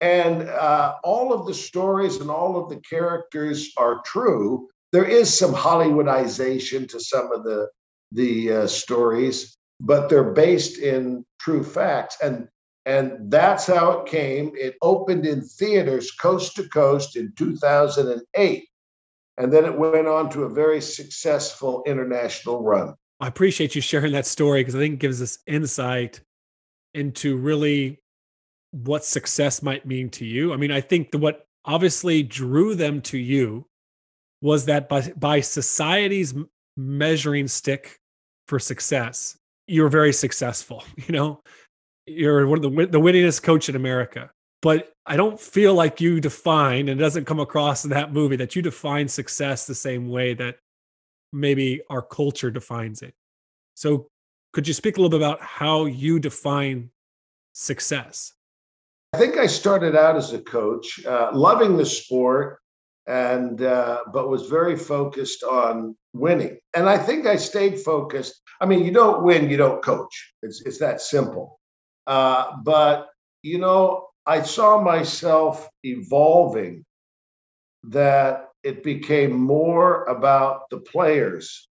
And 0.00 0.48
uh, 0.48 0.94
all 1.04 1.32
of 1.32 1.46
the 1.46 1.54
stories 1.54 2.16
and 2.16 2.30
all 2.30 2.56
of 2.56 2.68
the 2.68 2.80
characters 2.80 3.72
are 3.76 4.02
true. 4.04 4.68
There 4.90 5.04
is 5.04 5.36
some 5.36 5.54
Hollywoodization 5.54 6.88
to 6.88 7.00
some 7.00 7.32
of 7.32 7.44
the 7.44 7.68
the 8.14 8.52
uh, 8.52 8.66
stories, 8.66 9.56
but 9.80 10.08
they're 10.08 10.32
based 10.32 10.78
in 10.78 11.24
true 11.40 11.64
facts. 11.64 12.18
And 12.22 12.48
and 12.84 13.30
that's 13.30 13.66
how 13.66 14.00
it 14.00 14.06
came. 14.06 14.52
It 14.54 14.76
opened 14.82 15.24
in 15.24 15.42
theaters 15.42 16.10
coast 16.10 16.56
to 16.56 16.68
coast 16.68 17.16
in 17.16 17.32
2008. 17.36 18.68
And 19.38 19.52
then 19.52 19.64
it 19.64 19.78
went 19.78 20.06
on 20.06 20.30
to 20.30 20.42
a 20.42 20.48
very 20.48 20.80
successful 20.80 21.82
international 21.86 22.62
run. 22.62 22.94
I 23.20 23.28
appreciate 23.28 23.74
you 23.74 23.80
sharing 23.80 24.12
that 24.12 24.26
story 24.26 24.60
because 24.60 24.74
I 24.74 24.78
think 24.78 24.94
it 24.94 25.00
gives 25.00 25.22
us 25.22 25.38
insight 25.46 26.20
into 26.92 27.36
really 27.36 28.00
what 28.72 29.04
success 29.04 29.62
might 29.62 29.86
mean 29.86 30.10
to 30.10 30.24
you. 30.24 30.52
I 30.52 30.56
mean, 30.56 30.72
I 30.72 30.80
think 30.80 31.12
that 31.12 31.18
what 31.18 31.46
obviously 31.64 32.22
drew 32.22 32.74
them 32.74 33.00
to 33.02 33.18
you 33.18 33.66
was 34.40 34.64
that 34.66 34.88
by, 34.88 35.12
by 35.16 35.40
society's 35.40 36.34
measuring 36.76 37.46
stick 37.46 37.98
for 38.48 38.58
success, 38.58 39.38
you're 39.68 39.88
very 39.88 40.12
successful. 40.12 40.84
You 41.06 41.12
know, 41.12 41.42
you're 42.06 42.46
one 42.46 42.62
of 42.62 42.62
the 42.62 42.86
the 42.86 43.00
winningest 43.00 43.42
coach 43.42 43.68
in 43.68 43.76
America. 43.76 44.30
But 44.60 44.92
I 45.06 45.16
don't 45.16 45.40
feel 45.40 45.74
like 45.74 46.00
you 46.00 46.20
define, 46.20 46.88
and 46.88 47.00
it 47.00 47.02
doesn't 47.02 47.24
come 47.24 47.40
across 47.40 47.84
in 47.84 47.90
that 47.90 48.12
movie 48.12 48.36
that 48.36 48.54
you 48.54 48.62
define 48.62 49.08
success 49.08 49.66
the 49.66 49.74
same 49.74 50.08
way 50.08 50.34
that 50.34 50.58
maybe 51.32 51.82
our 51.90 52.02
culture 52.02 52.50
defines 52.50 53.02
it. 53.02 53.12
So, 53.74 54.06
could 54.52 54.68
you 54.68 54.74
speak 54.74 54.96
a 54.96 55.00
little 55.00 55.10
bit 55.18 55.24
about 55.24 55.42
how 55.42 55.86
you 55.86 56.20
define 56.20 56.90
success? 57.52 58.34
I 59.14 59.18
think 59.18 59.36
I 59.36 59.46
started 59.46 59.96
out 59.96 60.16
as 60.16 60.32
a 60.32 60.38
coach, 60.38 61.04
uh, 61.04 61.30
loving 61.32 61.76
the 61.76 61.84
sport, 61.84 62.60
and 63.06 63.62
uh, 63.62 64.04
but 64.12 64.28
was 64.28 64.46
very 64.48 64.76
focused 64.76 65.42
on 65.42 65.96
winning. 66.12 66.58
And 66.74 66.88
I 66.88 66.98
think 66.98 67.26
I 67.26 67.36
stayed 67.36 67.80
focused. 67.80 68.40
I 68.60 68.66
mean, 68.66 68.84
you 68.84 68.92
don't 68.92 69.24
win, 69.24 69.50
you 69.50 69.56
don't 69.56 69.82
coach. 69.82 70.34
It's 70.42 70.62
it's 70.64 70.78
that 70.78 71.00
simple. 71.00 71.58
Uh, 72.06 72.56
but 72.62 73.08
you 73.42 73.58
know, 73.58 74.08
I 74.26 74.42
saw 74.42 74.80
myself 74.80 75.68
evolving. 75.82 76.84
That 77.84 78.50
it 78.62 78.84
became 78.84 79.32
more 79.32 80.04
about 80.04 80.70
the 80.70 80.78
players, 80.78 81.68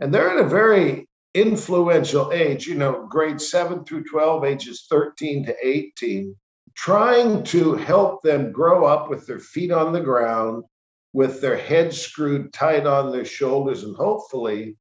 and 0.00 0.12
they're 0.12 0.30
at 0.30 0.44
a 0.44 0.48
very 0.48 1.06
influential 1.34 2.32
age. 2.32 2.66
You 2.66 2.74
know, 2.74 3.06
grade 3.08 3.40
seven 3.40 3.84
through 3.84 4.04
twelve, 4.04 4.44
ages 4.44 4.86
thirteen 4.90 5.46
to 5.46 5.54
eighteen 5.62 6.36
trying 6.74 7.44
to 7.44 7.74
help 7.74 8.22
them 8.22 8.52
grow 8.52 8.84
up 8.84 9.10
with 9.10 9.26
their 9.26 9.38
feet 9.38 9.70
on 9.70 9.92
the 9.92 10.00
ground, 10.00 10.64
with 11.12 11.40
their 11.40 11.56
heads 11.56 12.00
screwed 12.00 12.52
tight 12.52 12.86
on 12.86 13.12
their 13.12 13.24
shoulders, 13.24 13.84
and 13.84 13.96
hopefully 13.96 14.76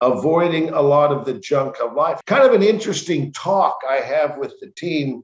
avoiding 0.00 0.70
a 0.70 0.80
lot 0.80 1.12
of 1.12 1.24
the 1.24 1.34
junk 1.34 1.76
of 1.82 1.94
life. 1.94 2.20
Kind 2.26 2.44
of 2.44 2.52
an 2.52 2.62
interesting 2.62 3.32
talk 3.32 3.78
I 3.88 3.96
have 3.96 4.36
with 4.38 4.54
the 4.60 4.70
team. 4.76 5.22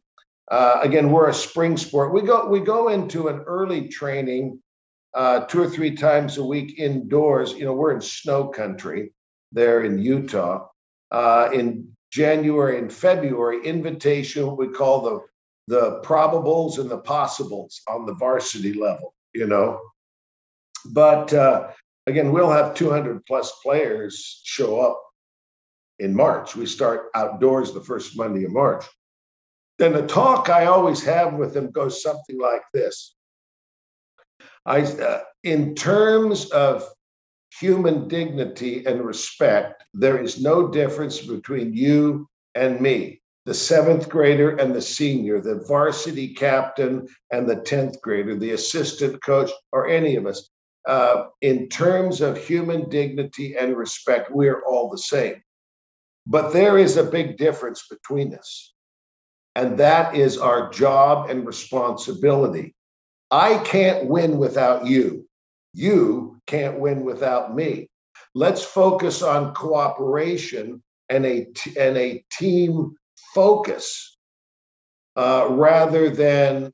Uh, 0.50 0.80
again, 0.82 1.10
we're 1.10 1.28
a 1.28 1.34
spring 1.34 1.76
sport. 1.76 2.12
We 2.12 2.22
go 2.22 2.48
we 2.48 2.60
go 2.60 2.88
into 2.88 3.28
an 3.28 3.40
early 3.46 3.88
training 3.88 4.60
uh, 5.14 5.40
two 5.46 5.62
or 5.62 5.68
three 5.68 5.94
times 5.94 6.38
a 6.38 6.44
week 6.44 6.78
indoors. 6.78 7.52
You 7.52 7.64
know, 7.64 7.74
we're 7.74 7.92
in 7.92 8.00
snow 8.00 8.48
country 8.48 9.12
there 9.52 9.84
in 9.84 9.98
Utah. 9.98 10.68
Uh, 11.10 11.50
in 11.52 11.94
January 12.10 12.78
and 12.78 12.92
February, 12.92 13.64
invitation 13.64 14.56
we 14.56 14.68
call 14.68 15.02
the 15.02 15.20
the 15.68 16.00
probables 16.02 16.78
and 16.78 16.90
the 16.90 16.98
possibles 16.98 17.82
on 17.88 18.04
the 18.06 18.14
varsity 18.14 18.72
level. 18.72 19.14
You 19.34 19.46
know, 19.46 19.80
but 20.86 21.32
uh, 21.32 21.68
again, 22.06 22.32
we'll 22.32 22.50
have 22.50 22.74
200 22.74 23.24
plus 23.26 23.52
players 23.62 24.40
show 24.44 24.80
up 24.80 25.02
in 25.98 26.14
March. 26.14 26.56
We 26.56 26.66
start 26.66 27.10
outdoors 27.14 27.72
the 27.72 27.80
first 27.80 28.16
Monday 28.16 28.44
of 28.44 28.52
March. 28.52 28.84
Then 29.78 29.92
the 29.92 30.06
talk 30.06 30.48
I 30.48 30.66
always 30.66 31.02
have 31.04 31.34
with 31.34 31.54
them 31.54 31.70
goes 31.70 32.02
something 32.02 32.38
like 32.38 32.62
this. 32.72 33.14
I, 34.64 34.82
uh, 34.82 35.22
in 35.42 35.74
terms 35.74 36.50
of 36.50 36.84
human 37.58 38.08
dignity 38.08 38.84
and 38.86 39.04
respect, 39.04 39.84
there 39.92 40.18
is 40.18 40.40
no 40.40 40.68
difference 40.68 41.20
between 41.20 41.74
you 41.74 42.28
and 42.54 42.80
me, 42.80 43.20
the 43.44 43.54
seventh 43.54 44.08
grader 44.08 44.56
and 44.56 44.74
the 44.74 44.80
senior, 44.80 45.40
the 45.40 45.64
varsity 45.66 46.32
captain 46.34 47.06
and 47.32 47.48
the 47.48 47.56
10th 47.56 48.00
grader, 48.00 48.36
the 48.36 48.52
assistant 48.52 49.22
coach, 49.22 49.50
or 49.72 49.88
any 49.88 50.16
of 50.16 50.26
us 50.26 50.50
uh, 50.86 51.26
in 51.40 51.68
terms 51.68 52.20
of 52.20 52.36
human 52.36 52.88
dignity 52.88 53.56
and 53.56 53.76
respect, 53.76 54.30
we're 54.30 54.62
all 54.64 54.90
the 54.90 54.98
same. 54.98 55.42
But 56.26 56.52
there 56.52 56.78
is 56.78 56.96
a 56.96 57.04
big 57.04 57.36
difference 57.36 57.86
between 57.88 58.34
us. 58.34 58.72
And 59.54 59.78
that 59.78 60.14
is 60.14 60.38
our 60.38 60.70
job 60.70 61.28
and 61.28 61.46
responsibility. 61.46 62.74
I 63.30 63.58
can't 63.58 64.06
win 64.06 64.38
without 64.38 64.86
you. 64.86 65.28
You 65.74 66.40
can't 66.46 66.78
win 66.78 67.04
without 67.04 67.54
me. 67.54 67.88
Let's 68.34 68.62
focus 68.62 69.22
on 69.22 69.54
cooperation 69.54 70.82
and 71.08 71.26
a, 71.26 71.46
and 71.78 71.96
a 71.96 72.24
team 72.32 72.94
focus 73.34 74.16
uh, 75.16 75.48
rather 75.50 76.08
than 76.08 76.72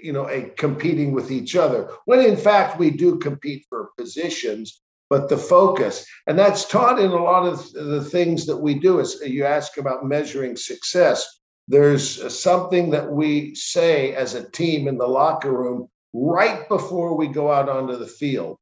you 0.00 0.12
know, 0.12 0.28
a 0.28 0.50
competing 0.56 1.12
with 1.12 1.30
each 1.30 1.56
other. 1.56 1.90
When 2.04 2.20
in 2.20 2.36
fact 2.36 2.78
we 2.78 2.90
do 2.90 3.18
compete 3.18 3.66
for 3.68 3.90
positions, 3.96 4.80
but 5.10 5.28
the 5.28 5.38
focus, 5.38 6.06
and 6.26 6.38
that's 6.38 6.66
taught 6.66 6.98
in 6.98 7.10
a 7.10 7.22
lot 7.22 7.46
of 7.46 7.72
the 7.72 8.04
things 8.04 8.46
that 8.46 8.56
we 8.56 8.78
do. 8.78 8.98
Is 9.00 9.20
you 9.24 9.44
ask 9.44 9.78
about 9.78 10.04
measuring 10.04 10.56
success. 10.56 11.26
There's 11.66 12.38
something 12.38 12.90
that 12.90 13.10
we 13.10 13.54
say 13.54 14.14
as 14.14 14.34
a 14.34 14.50
team 14.50 14.88
in 14.88 14.98
the 14.98 15.06
locker 15.06 15.52
room 15.52 15.88
right 16.12 16.68
before 16.68 17.16
we 17.16 17.28
go 17.28 17.50
out 17.50 17.68
onto 17.68 17.96
the 17.96 18.06
field. 18.06 18.58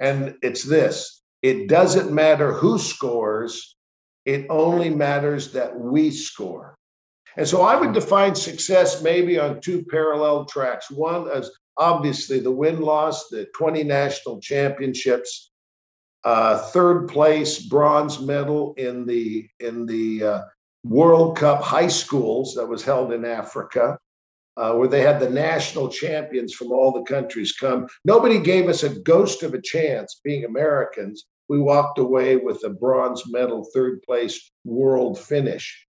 And 0.00 0.36
it's 0.42 0.62
this 0.62 1.22
it 1.42 1.68
doesn't 1.68 2.12
matter 2.12 2.52
who 2.52 2.78
scores, 2.78 3.76
it 4.24 4.46
only 4.50 4.90
matters 4.90 5.52
that 5.52 5.78
we 5.78 6.10
score. 6.10 6.77
And 7.38 7.46
so 7.46 7.62
I 7.62 7.76
would 7.76 7.92
define 7.92 8.34
success 8.34 9.00
maybe 9.00 9.38
on 9.38 9.60
two 9.60 9.84
parallel 9.84 10.44
tracks. 10.46 10.90
One 10.90 11.30
is 11.30 11.56
obviously 11.76 12.40
the 12.40 12.50
win 12.50 12.80
loss, 12.80 13.28
the 13.28 13.46
20 13.54 13.84
national 13.84 14.40
championships, 14.40 15.52
uh, 16.24 16.58
third 16.58 17.06
place 17.06 17.60
bronze 17.60 18.20
medal 18.20 18.74
in 18.76 19.06
the 19.06 19.48
in 19.60 19.86
the 19.86 20.24
uh, 20.24 20.42
World 20.82 21.36
Cup 21.36 21.62
high 21.62 21.86
schools 21.86 22.56
that 22.56 22.66
was 22.66 22.82
held 22.82 23.12
in 23.12 23.24
Africa, 23.24 23.96
uh, 24.56 24.72
where 24.72 24.88
they 24.88 25.02
had 25.02 25.20
the 25.20 25.30
national 25.30 25.90
champions 25.90 26.54
from 26.54 26.72
all 26.72 26.90
the 26.90 27.04
countries 27.04 27.52
come. 27.52 27.86
Nobody 28.04 28.40
gave 28.40 28.68
us 28.68 28.82
a 28.82 28.98
ghost 28.98 29.44
of 29.44 29.54
a 29.54 29.62
chance 29.62 30.20
being 30.24 30.44
Americans. 30.44 31.26
We 31.48 31.60
walked 31.60 32.00
away 32.00 32.34
with 32.34 32.64
a 32.64 32.70
bronze 32.70 33.22
medal, 33.30 33.64
third 33.72 34.02
place 34.02 34.50
world 34.64 35.20
finish 35.20 35.87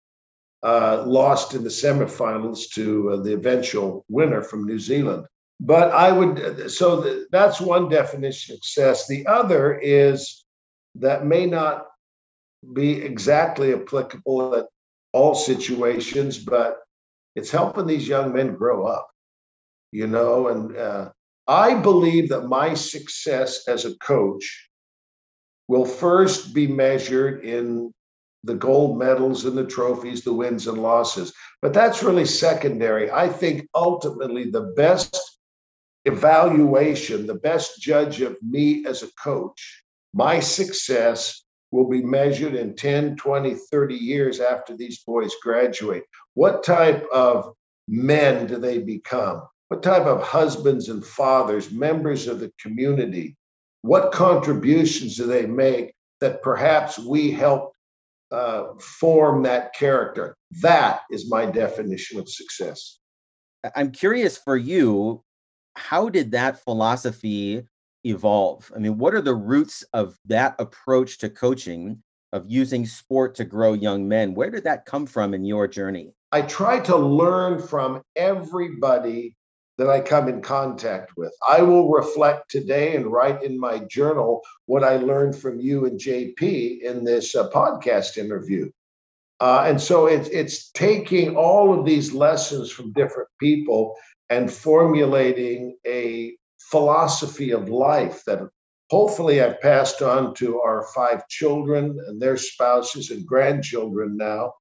uh, 0.63 1.04
lost 1.06 1.54
in 1.54 1.63
the 1.63 1.70
semifinals 1.70 2.70
to 2.74 3.12
uh, 3.12 3.18
the 3.18 3.34
eventual 3.34 4.06
winner 4.10 4.42
from 4.42 4.66
New 4.66 4.80
Zealand. 4.80 5.25
But 5.60 5.92
I 5.92 6.12
would, 6.12 6.72
so 6.72 7.01
the, 7.01 7.28
that's 7.32 7.60
one 7.60 7.89
definition 7.89 8.56
of 8.56 8.63
success. 8.63 9.08
The 9.08 9.25
other 9.28 9.78
is 9.78 10.46
that 10.96 11.25
may 11.25 11.46
not 11.46 11.86
be 12.74 13.01
exactly 13.01 13.74
applicable 13.74 14.56
at 14.56 14.66
all 15.13 15.36
situations, 15.36 16.38
but 16.38 16.78
it's 17.36 17.51
helping 17.51 17.88
these 17.88 18.08
young 18.08 18.34
men 18.34 18.56
grow 18.56 18.86
up, 18.86 19.10
you 19.92 20.08
know. 20.08 20.48
And 20.48 20.75
uh, 20.75 21.12
I 21.48 21.75
believe 21.75 22.30
that 22.30 22.48
my 22.48 22.74
success 22.74 23.68
as 23.68 23.86
a 23.86 23.98
coach 23.98 24.70
will 25.68 25.86
first 25.86 26.54
be 26.54 26.68
measured 26.68 27.44
in 27.44 27.94
the 28.43 28.55
gold 28.55 28.98
medals 28.98 29.46
and 29.46 29.58
the 29.58 29.65
trophies, 29.65 30.24
the 30.24 30.34
wins 30.34 30.67
and 30.67 30.81
losses. 30.81 31.34
But 31.62 31.74
that's 31.74 32.03
really 32.03 32.25
secondary. 32.25 33.12
I 33.12 33.27
think 33.27 33.67
ultimately 33.75 34.50
the 34.50 34.74
best 34.75 35.39
evaluation, 36.05 37.27
the 37.27 37.36
best 37.36 37.81
judge 37.81 38.22
of 38.22 38.38
me 38.41 38.86
as 38.86 39.03
a 39.03 39.13
coach, 39.22 39.84
my 40.13 40.39
success 40.39 41.43
will 41.72 41.88
be 41.88 42.01
measured 42.01 42.55
in 42.55 42.75
10, 42.75 43.15
20, 43.17 43.53
30 43.53 43.96
years 43.96 44.39
after 44.39 44.75
these 44.75 45.03
boys 45.03 45.34
graduate. 45.43 46.03
What 46.34 46.63
type 46.63 47.05
of 47.13 47.53
men 47.88 48.48
do 48.48 48.58
they 48.58 48.79
become? 48.79 49.43
What 49.67 49.84
type 49.84 50.05
of 50.05 50.24
husbands 50.24 50.89
and 50.89 51.05
fathers, 51.05 51.72
members 51.72 52.27
of 52.27 52.39
the 52.39 52.51
community? 52.60 53.36
What 53.81 54.12
contributions 54.12 55.15
do 55.15 55.27
they 55.27 55.46
make 55.46 55.93
that 56.22 56.41
perhaps 56.41 56.98
we 56.98 57.29
helped 57.31 57.77
uh, 58.31 58.74
form 58.79 59.43
that 59.43 59.74
character. 59.74 60.36
That 60.62 61.01
is 61.12 61.29
my 61.29 61.45
definition 61.45 62.19
of 62.19 62.29
success. 62.29 63.00
I'm 63.75 63.91
curious 63.91 64.38
for 64.38 64.55
you, 64.55 65.24
how 65.75 66.09
did 66.09 66.31
that 66.31 66.63
philosophy 66.63 67.63
evolve? 68.03 68.71
I 68.75 68.79
mean, 68.79 68.98
what 68.98 69.13
are 69.13 69.21
the 69.21 69.36
roots 69.36 69.83
of 69.93 70.17
that 70.25 70.55
approach 70.59 71.17
to 71.19 71.29
coaching, 71.29 72.01
of 72.31 72.45
using 72.48 72.86
sport 72.86 73.36
to 73.36 73.45
grow 73.45 73.74
young 73.74 74.07
men? 74.07 74.33
Where 74.36 74.50
did 74.50 74.63
that 74.63 74.86
come 74.86 75.05
from 75.05 75.33
in 75.33 75.45
your 75.45 75.67
journey? 75.67 76.13
I 76.31 76.43
try 76.43 76.79
to 76.81 76.95
learn 76.95 77.59
from 77.59 78.01
everybody 78.15 79.36
that 79.79 79.89
I 79.89 80.01
come 80.01 80.27
in 80.27 80.41
contact 80.41 81.15
with. 81.15 81.31
I 81.48 81.62
will 81.62 81.89
reflect 81.89 82.51
today 82.51 82.98
and 82.98 83.07
write 83.07 83.43
in 83.43 83.57
my 83.57 83.79
journal 83.79 84.41
what 84.65 84.83
I 84.83 84.98
learned 84.98 85.38
from 85.38 85.62
you 85.62 85.86
and 85.86 85.98
JP 85.98 86.81
in 86.81 87.05
this 87.05 87.33
uh, 87.33 87.50
podcast 87.50 88.17
interview. 88.17 88.69
Uh, 89.39 89.63
and 89.65 89.79
so 89.79 90.07
it's 90.07 90.27
it's 90.29 90.69
taking 90.71 91.38
all 91.38 91.74
of 91.74 91.86
these 91.86 92.12
lessons 92.12 92.69
from 92.69 92.91
different 92.91 93.29
people 93.39 93.95
and 94.29 94.51
formulating 94.51 95.77
a 95.88 96.36
philosophy 96.59 97.51
of 97.51 97.69
life 97.69 98.21
that 98.25 98.41
hopefully 98.89 99.41
I've 99.41 99.62
passed 99.62 100.01
on 100.01 100.33
to 100.36 100.59
our 100.59 100.88
five 100.93 101.25
children 101.29 101.98
and 102.07 102.21
their 102.21 102.36
spouses 102.36 103.12
and 103.12 103.25
grandchildren 103.25 104.17
now. 104.17 104.55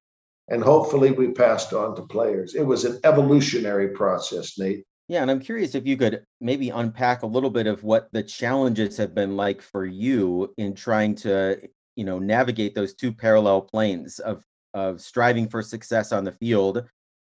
And 0.46 0.62
hopefully 0.62 1.10
we 1.10 1.32
passed 1.32 1.72
on 1.72 1.96
to 1.96 2.02
players. 2.02 2.54
It 2.54 2.64
was 2.64 2.84
an 2.84 3.00
evolutionary 3.02 3.88
process, 3.88 4.56
Nate. 4.56 4.84
Yeah, 5.08 5.22
and 5.22 5.30
I'm 5.30 5.40
curious 5.40 5.74
if 5.74 5.86
you 5.86 5.96
could 5.96 6.24
maybe 6.40 6.68
unpack 6.68 7.22
a 7.22 7.26
little 7.26 7.48
bit 7.50 7.66
of 7.66 7.82
what 7.82 8.08
the 8.12 8.22
challenges 8.22 8.96
have 8.98 9.14
been 9.14 9.36
like 9.36 9.62
for 9.62 9.86
you 9.86 10.52
in 10.58 10.74
trying 10.74 11.14
to, 11.16 11.58
you 11.96 12.04
know, 12.04 12.18
navigate 12.18 12.74
those 12.74 12.94
two 12.94 13.12
parallel 13.12 13.62
planes 13.62 14.18
of 14.18 14.44
of 14.74 15.00
striving 15.00 15.48
for 15.48 15.62
success 15.62 16.12
on 16.12 16.24
the 16.24 16.32
field 16.32 16.84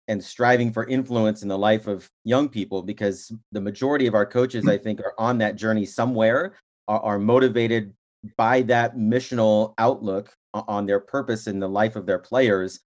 and 0.08 0.24
striving 0.24 0.74
for 0.74 0.86
influence 0.88 1.44
in 1.44 1.48
the 1.48 1.58
life 1.58 1.88
of 1.88 2.10
young 2.26 2.50
people 2.50 2.82
because 2.82 3.32
the 3.52 3.62
majority 3.62 4.08
of 4.08 4.14
our 4.14 4.26
coaches 4.26 4.68
i 4.68 4.78
mm. 4.78 4.84
think 4.84 5.00
are 5.00 5.14
on 5.18 5.38
that 5.38 5.56
journey 5.56 5.86
somewhere 5.86 6.54
are, 6.88 7.00
are 7.00 7.20
motivated 7.20 7.94
by 8.38 8.62
that 8.62 8.98
missional 8.98 9.74
outlook 9.78 10.34
on 10.54 10.86
their 10.86 11.00
purpose 11.00 11.48
in 11.48 11.60
the 11.60 11.70
life 11.70 11.96
of 11.96 12.06
their 12.06 12.20
players 12.20 12.82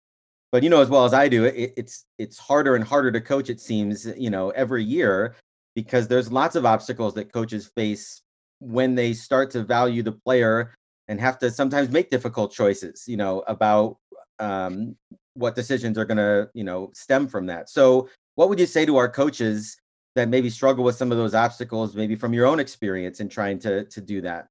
but 0.53 0.63
you 0.63 0.71
know 0.71 0.81
as 0.81 0.89
well 0.89 1.05
as 1.05 1.15
i 1.15 1.29
do 1.29 1.45
it, 1.45 1.73
it's 1.77 2.07
it's 2.19 2.39
harder 2.39 2.75
and 2.77 2.85
harder 2.85 3.11
to 3.11 3.21
coach 3.21 3.51
it 3.51 3.61
seems 3.61 4.07
you 4.17 4.31
know 4.31 4.51
every 4.51 4.85
year 4.85 5.35
because 5.75 6.09
there's 6.09 6.33
lots 6.33 6.57
of 6.57 6.67
obstacles 6.67 7.15
that 7.15 7.33
coaches 7.33 7.71
face 7.77 8.23
when 8.59 8.95
they 8.95 9.13
start 9.13 9.51
to 9.51 9.63
value 9.63 10.03
the 10.03 10.13
player 10.13 10.75
and 11.09 11.21
have 11.21 11.39
to 11.39 11.51
sometimes 11.51 11.91
make 11.91 12.11
difficult 12.11 12.53
choices 12.53 13.05
you 13.07 13.17
know 13.17 13.41
about 13.47 13.97
um, 14.41 14.97
what 15.35 15.55
decisions 15.55 15.97
are 15.99 16.05
going 16.05 16.19
to 16.19 16.49
you 16.55 16.65
know 16.65 16.91
stem 16.95 17.29
from 17.29 17.47
that. 17.47 17.71
So 17.71 18.09
what 18.35 18.49
would 18.49 18.59
you 18.59 18.67
say 18.67 18.87
to 18.87 18.97
our 18.97 19.09
coaches 19.09 19.77
that 20.17 20.29
maybe 20.29 20.51
struggle 20.51 20.85
with 20.85 20.97
some 20.97 21.13
of 21.13 21.19
those 21.19 21.35
obstacles 21.35 21.95
maybe 21.95 22.17
from 22.17 22.33
your 22.33 22.47
own 22.47 22.59
experience 22.59 23.21
in 23.21 23.29
trying 23.29 23.59
to 23.61 23.85
to 23.85 24.01
do 24.01 24.21
that? 24.23 24.49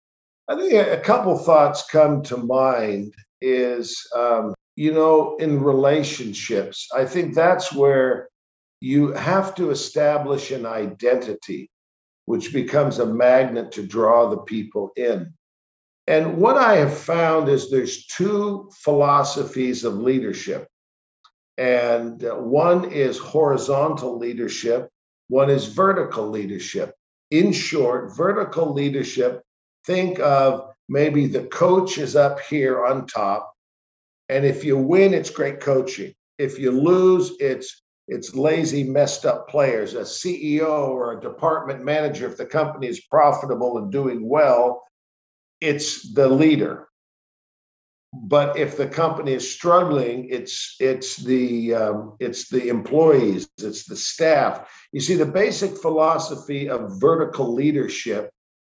I 0.47 0.55
think 0.55 0.73
a 0.73 0.99
couple 1.01 1.37
thoughts 1.37 1.85
come 1.89 2.23
to 2.23 2.37
mind 2.37 3.13
is 3.41 3.95
um, 4.15 4.53
you 4.79 4.91
know 4.93 5.35
in 5.37 5.61
relationships 5.61 6.87
i 6.95 7.03
think 7.05 7.33
that's 7.33 7.73
where 7.73 8.29
you 8.81 9.11
have 9.13 9.53
to 9.55 9.71
establish 9.71 10.51
an 10.51 10.65
identity 10.65 11.69
which 12.25 12.53
becomes 12.53 12.99
a 12.99 13.05
magnet 13.05 13.71
to 13.71 13.81
draw 13.95 14.29
the 14.29 14.43
people 14.53 14.91
in 14.95 15.33
and 16.09 16.37
what 16.37 16.57
I 16.57 16.77
have 16.77 16.97
found 16.97 17.49
is 17.49 17.69
there's 17.69 18.07
two 18.07 18.71
philosophies 18.73 19.83
of 19.83 19.99
leadership. 19.99 20.67
And 21.59 22.23
uh, 22.25 22.33
one 22.33 22.91
is 22.91 23.19
horizontal 23.19 24.17
leadership, 24.17 24.89
one 25.27 25.51
is 25.51 25.67
vertical 25.67 26.27
leadership. 26.27 26.95
In 27.29 27.51
short, 27.51 28.17
vertical 28.17 28.73
leadership, 28.73 29.43
think 29.85 30.19
of 30.19 30.71
maybe 30.87 31.27
the 31.27 31.43
coach 31.43 31.99
is 31.99 32.15
up 32.15 32.39
here 32.39 32.83
on 32.83 33.05
top. 33.05 33.53
And 34.29 34.45
if 34.45 34.63
you 34.63 34.77
win, 34.77 35.13
it's 35.13 35.31
great 35.31 35.59
coaching. 35.59 36.13
If 36.37 36.59
you 36.59 36.71
lose, 36.71 37.33
it's 37.39 37.83
it's 38.07 38.33
lazy, 38.33 38.83
messed 38.83 39.25
up 39.25 39.49
players. 39.49 39.93
A 39.93 40.01
CEO 40.01 40.89
or 40.89 41.13
a 41.13 41.21
department 41.21 41.83
manager, 41.83 42.27
if 42.27 42.37
the 42.37 42.45
company 42.45 42.87
is 42.87 43.01
profitable 43.01 43.77
and 43.77 43.91
doing 43.91 44.27
well, 44.27 44.83
it's 45.61 46.11
the 46.13 46.27
leader. 46.27 46.87
But 48.11 48.57
if 48.57 48.77
the 48.77 48.87
company 48.87 49.33
is 49.33 49.51
struggling, 49.51 50.27
it's 50.29 50.75
it's 50.79 51.17
the 51.17 51.75
um, 51.75 52.15
it's 52.19 52.49
the 52.49 52.67
employees, 52.67 53.47
it's 53.59 53.85
the 53.85 53.95
staff. 53.95 54.67
You 54.91 54.99
see, 54.99 55.15
the 55.15 55.25
basic 55.27 55.77
philosophy 55.77 56.67
of 56.67 56.99
vertical 56.99 57.53
leadership 57.53 58.31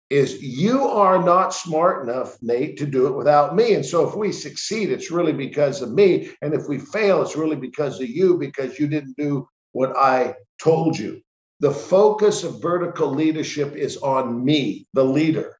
is 0.10 0.41
you 0.41 0.82
are 0.84 1.24
not 1.24 1.54
smart 1.54 2.08
enough, 2.08 2.38
Nate, 2.41 2.78
to 2.78 2.86
do 2.86 3.08
it 3.08 3.15
without 3.15 3.56
me. 3.56 3.74
And 3.76 3.86
so 3.86 4.08
if 4.08 4.15
we 4.15 4.32
succeed, 4.32 4.91
it's 4.91 5.12
really 5.12 5.34
because 5.34 5.82
of 5.82 5.91
me. 5.91 6.32
And 6.41 6.54
if 6.54 6.67
we 6.67 6.80
fail, 6.80 7.22
it's 7.22 7.36
really 7.36 7.56
because 7.56 8.02
of 8.02 8.10
you, 8.10 8.38
because 8.38 8.80
you 8.80 8.88
didn't 8.88 9.17
do 9.17 9.48
what 9.72 9.95
I 9.95 10.34
told 10.62 10.98
you. 10.98 11.22
The 11.60 11.72
focus 11.72 12.43
of 12.43 12.62
vertical 12.62 13.10
leadership 13.10 13.76
is 13.76 13.98
on 13.98 14.43
me, 14.43 14.88
the 14.93 15.04
leader. 15.04 15.58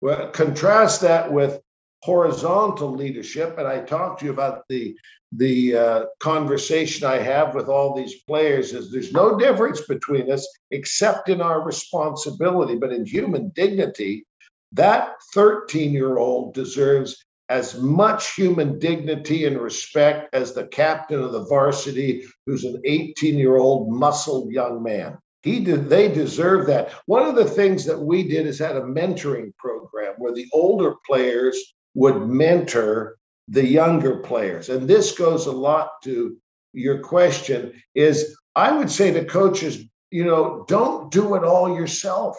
Well, 0.00 0.30
contrast 0.30 1.02
that 1.02 1.30
with 1.30 1.60
horizontal 2.02 2.92
leadership, 2.92 3.58
and 3.58 3.66
I 3.66 3.80
talked 3.80 4.20
to 4.20 4.26
you 4.26 4.32
about 4.32 4.64
the 4.68 4.96
the 5.32 5.76
uh, 5.76 6.04
conversation 6.18 7.06
I 7.06 7.18
have 7.18 7.54
with 7.54 7.68
all 7.68 7.94
these 7.94 8.22
players 8.22 8.72
is 8.72 8.90
there's 8.90 9.12
no 9.12 9.38
difference 9.38 9.82
between 9.82 10.30
us 10.30 10.46
except 10.72 11.28
in 11.28 11.40
our 11.40 11.62
responsibility, 11.62 12.74
but 12.74 12.92
in 12.92 13.06
human 13.06 13.50
dignity, 13.50 14.24
that 14.72 15.12
13 15.34 15.92
year 15.92 16.18
old 16.18 16.54
deserves 16.54 17.24
as 17.48 17.78
much 17.78 18.34
human 18.34 18.78
dignity 18.78 19.44
and 19.44 19.60
respect 19.60 20.32
as 20.34 20.52
the 20.52 20.66
captain 20.68 21.20
of 21.20 21.32
the 21.32 21.44
varsity, 21.46 22.24
who's 22.46 22.64
an 22.64 22.80
18 22.84 23.38
year 23.38 23.56
old 23.56 23.92
muscled 23.92 24.50
young 24.52 24.82
man. 24.82 25.18
He 25.42 25.60
did, 25.60 25.88
they 25.88 26.08
deserve 26.12 26.66
that. 26.66 26.92
One 27.06 27.26
of 27.26 27.34
the 27.34 27.46
things 27.46 27.84
that 27.86 27.98
we 27.98 28.28
did 28.28 28.46
is 28.46 28.58
had 28.58 28.76
a 28.76 28.82
mentoring 28.82 29.56
program 29.56 30.14
where 30.18 30.32
the 30.32 30.46
older 30.52 30.94
players 31.06 31.74
would 31.94 32.28
mentor 32.28 33.16
the 33.48 33.66
younger 33.66 34.18
players. 34.18 34.68
And 34.68 34.88
this 34.88 35.12
goes 35.12 35.46
a 35.46 35.52
lot 35.52 36.02
to 36.04 36.36
your 36.72 37.00
question 37.00 37.72
is 37.94 38.36
I 38.54 38.72
would 38.72 38.90
say 38.90 39.12
to 39.12 39.24
coaches, 39.24 39.84
you 40.10 40.24
know, 40.24 40.64
don't 40.68 41.10
do 41.10 41.34
it 41.34 41.44
all 41.44 41.74
yourself. 41.74 42.36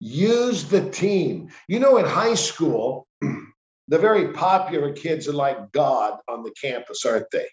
Use 0.00 0.64
the 0.64 0.88
team. 0.90 1.50
You 1.68 1.80
know, 1.80 1.98
in 1.98 2.06
high 2.06 2.34
school, 2.34 3.06
the 3.20 3.98
very 3.98 4.32
popular 4.32 4.92
kids 4.92 5.28
are 5.28 5.34
like 5.34 5.72
God 5.72 6.18
on 6.28 6.42
the 6.42 6.52
campus, 6.60 7.04
aren't 7.04 7.30
they? 7.30 7.46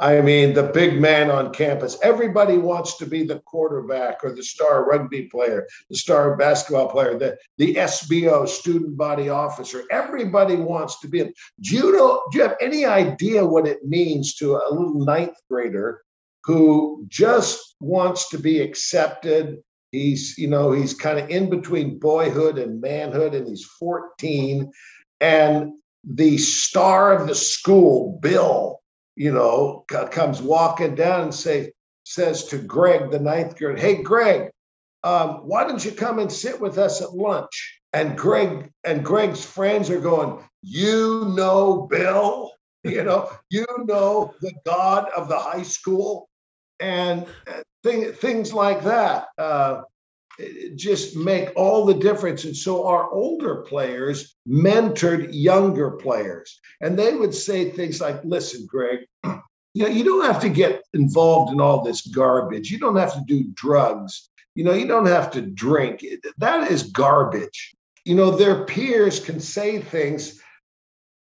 I 0.00 0.22
mean, 0.22 0.54
the 0.54 0.62
big 0.62 0.98
man 0.98 1.30
on 1.30 1.52
campus. 1.52 1.98
Everybody 2.02 2.56
wants 2.56 2.96
to 2.96 3.06
be 3.06 3.22
the 3.22 3.40
quarterback 3.40 4.24
or 4.24 4.32
the 4.32 4.42
star 4.42 4.86
rugby 4.88 5.24
player, 5.24 5.68
the 5.90 5.96
star 5.96 6.38
basketball 6.38 6.88
player, 6.88 7.18
the, 7.18 7.36
the 7.58 7.74
SBO, 7.74 8.48
student 8.48 8.96
body 8.96 9.28
officer. 9.28 9.84
Everybody 9.90 10.56
wants 10.56 11.00
to 11.00 11.08
be 11.08 11.20
it. 11.20 11.34
Do 11.60 11.76
you 11.76 11.92
know, 11.92 12.22
do 12.32 12.38
you 12.38 12.44
have 12.44 12.56
any 12.62 12.86
idea 12.86 13.44
what 13.44 13.68
it 13.68 13.84
means 13.84 14.36
to 14.36 14.56
a 14.56 14.72
little 14.72 15.04
ninth 15.04 15.36
grader 15.50 16.00
who 16.44 17.04
just 17.08 17.76
wants 17.80 18.30
to 18.30 18.38
be 18.38 18.60
accepted? 18.60 19.58
He's, 19.92 20.38
you 20.38 20.48
know, 20.48 20.72
he's 20.72 20.94
kind 20.94 21.18
of 21.18 21.28
in 21.28 21.50
between 21.50 21.98
boyhood 21.98 22.56
and 22.56 22.80
manhood, 22.80 23.34
and 23.34 23.46
he's 23.46 23.66
14. 23.78 24.72
And 25.20 25.72
the 26.04 26.38
star 26.38 27.12
of 27.12 27.28
the 27.28 27.34
school, 27.34 28.18
Bill, 28.22 28.79
you 29.20 29.30
know, 29.30 29.84
comes 30.10 30.40
walking 30.40 30.94
down 30.94 31.20
and 31.20 31.34
say, 31.34 31.70
says 32.04 32.44
to 32.46 32.56
Greg, 32.56 33.10
the 33.10 33.20
ninth 33.20 33.54
grade, 33.54 33.78
hey, 33.78 34.02
Greg, 34.02 34.50
um, 35.04 35.42
why 35.44 35.64
don't 35.64 35.84
you 35.84 35.92
come 35.92 36.18
and 36.18 36.32
sit 36.32 36.58
with 36.58 36.78
us 36.78 37.02
at 37.02 37.12
lunch? 37.12 37.80
And 37.92 38.16
Greg 38.16 38.70
and 38.82 39.04
Greg's 39.04 39.44
friends 39.44 39.90
are 39.90 40.00
going, 40.00 40.42
you 40.62 41.34
know, 41.36 41.86
Bill, 41.90 42.50
you 42.82 43.04
know, 43.04 43.28
you 43.50 43.66
know, 43.84 44.32
the 44.40 44.54
God 44.64 45.10
of 45.14 45.28
the 45.28 45.38
high 45.38 45.64
school 45.64 46.26
and 46.80 47.26
uh, 47.46 47.60
thing, 47.82 48.12
things 48.12 48.54
like 48.54 48.84
that. 48.84 49.26
Uh, 49.36 49.82
just 50.76 51.16
make 51.16 51.50
all 51.56 51.84
the 51.84 51.94
difference. 51.94 52.44
And 52.44 52.56
so 52.56 52.86
our 52.86 53.10
older 53.10 53.56
players 53.62 54.36
mentored 54.48 55.28
younger 55.32 55.92
players, 55.92 56.60
and 56.80 56.98
they 56.98 57.14
would 57.14 57.34
say 57.34 57.70
things 57.70 58.00
like, 58.00 58.24
"Listen, 58.24 58.66
Greg." 58.66 59.00
You 59.72 59.84
know, 59.84 59.88
you 59.88 60.02
don't 60.02 60.24
have 60.24 60.40
to 60.40 60.48
get 60.48 60.82
involved 60.94 61.52
in 61.52 61.60
all 61.60 61.84
this 61.84 62.04
garbage. 62.08 62.72
You 62.72 62.80
don't 62.80 62.96
have 62.96 63.14
to 63.14 63.22
do 63.24 63.44
drugs. 63.54 64.28
You 64.56 64.64
know, 64.64 64.72
you 64.72 64.88
don't 64.88 65.06
have 65.06 65.30
to 65.30 65.42
drink. 65.42 66.04
That 66.38 66.72
is 66.72 66.82
garbage. 66.90 67.76
You 68.04 68.16
know, 68.16 68.32
their 68.32 68.64
peers 68.64 69.20
can 69.20 69.38
say 69.38 69.78
things 69.80 70.40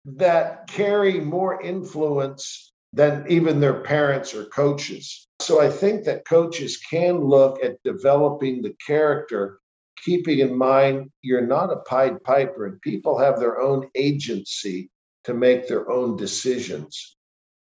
that 0.06 0.68
carry 0.68 1.20
more 1.20 1.62
influence 1.62 2.72
than 2.94 3.26
even 3.30 3.60
their 3.60 3.82
parents 3.82 4.34
or 4.34 4.46
coaches. 4.46 5.28
So 5.42 5.62
I 5.62 5.70
think 5.70 6.04
that 6.06 6.28
coaches 6.28 6.78
can 6.78 7.20
look 7.20 7.64
at 7.64 7.82
developing 7.84 8.62
the 8.62 8.76
character, 8.86 9.60
keeping 10.04 10.40
in 10.40 10.56
mind 10.56 11.10
you're 11.22 11.46
not 11.46 11.72
a 11.72 11.78
Pied 11.78 12.24
Piper 12.24 12.68
and 12.68 12.82
people 12.82 13.18
have 13.18 13.40
their 13.40 13.60
own 13.60 13.90
agency 13.96 14.90
to 15.24 15.34
make 15.34 15.68
their 15.68 15.90
own 15.90 16.16
decisions. 16.16 17.18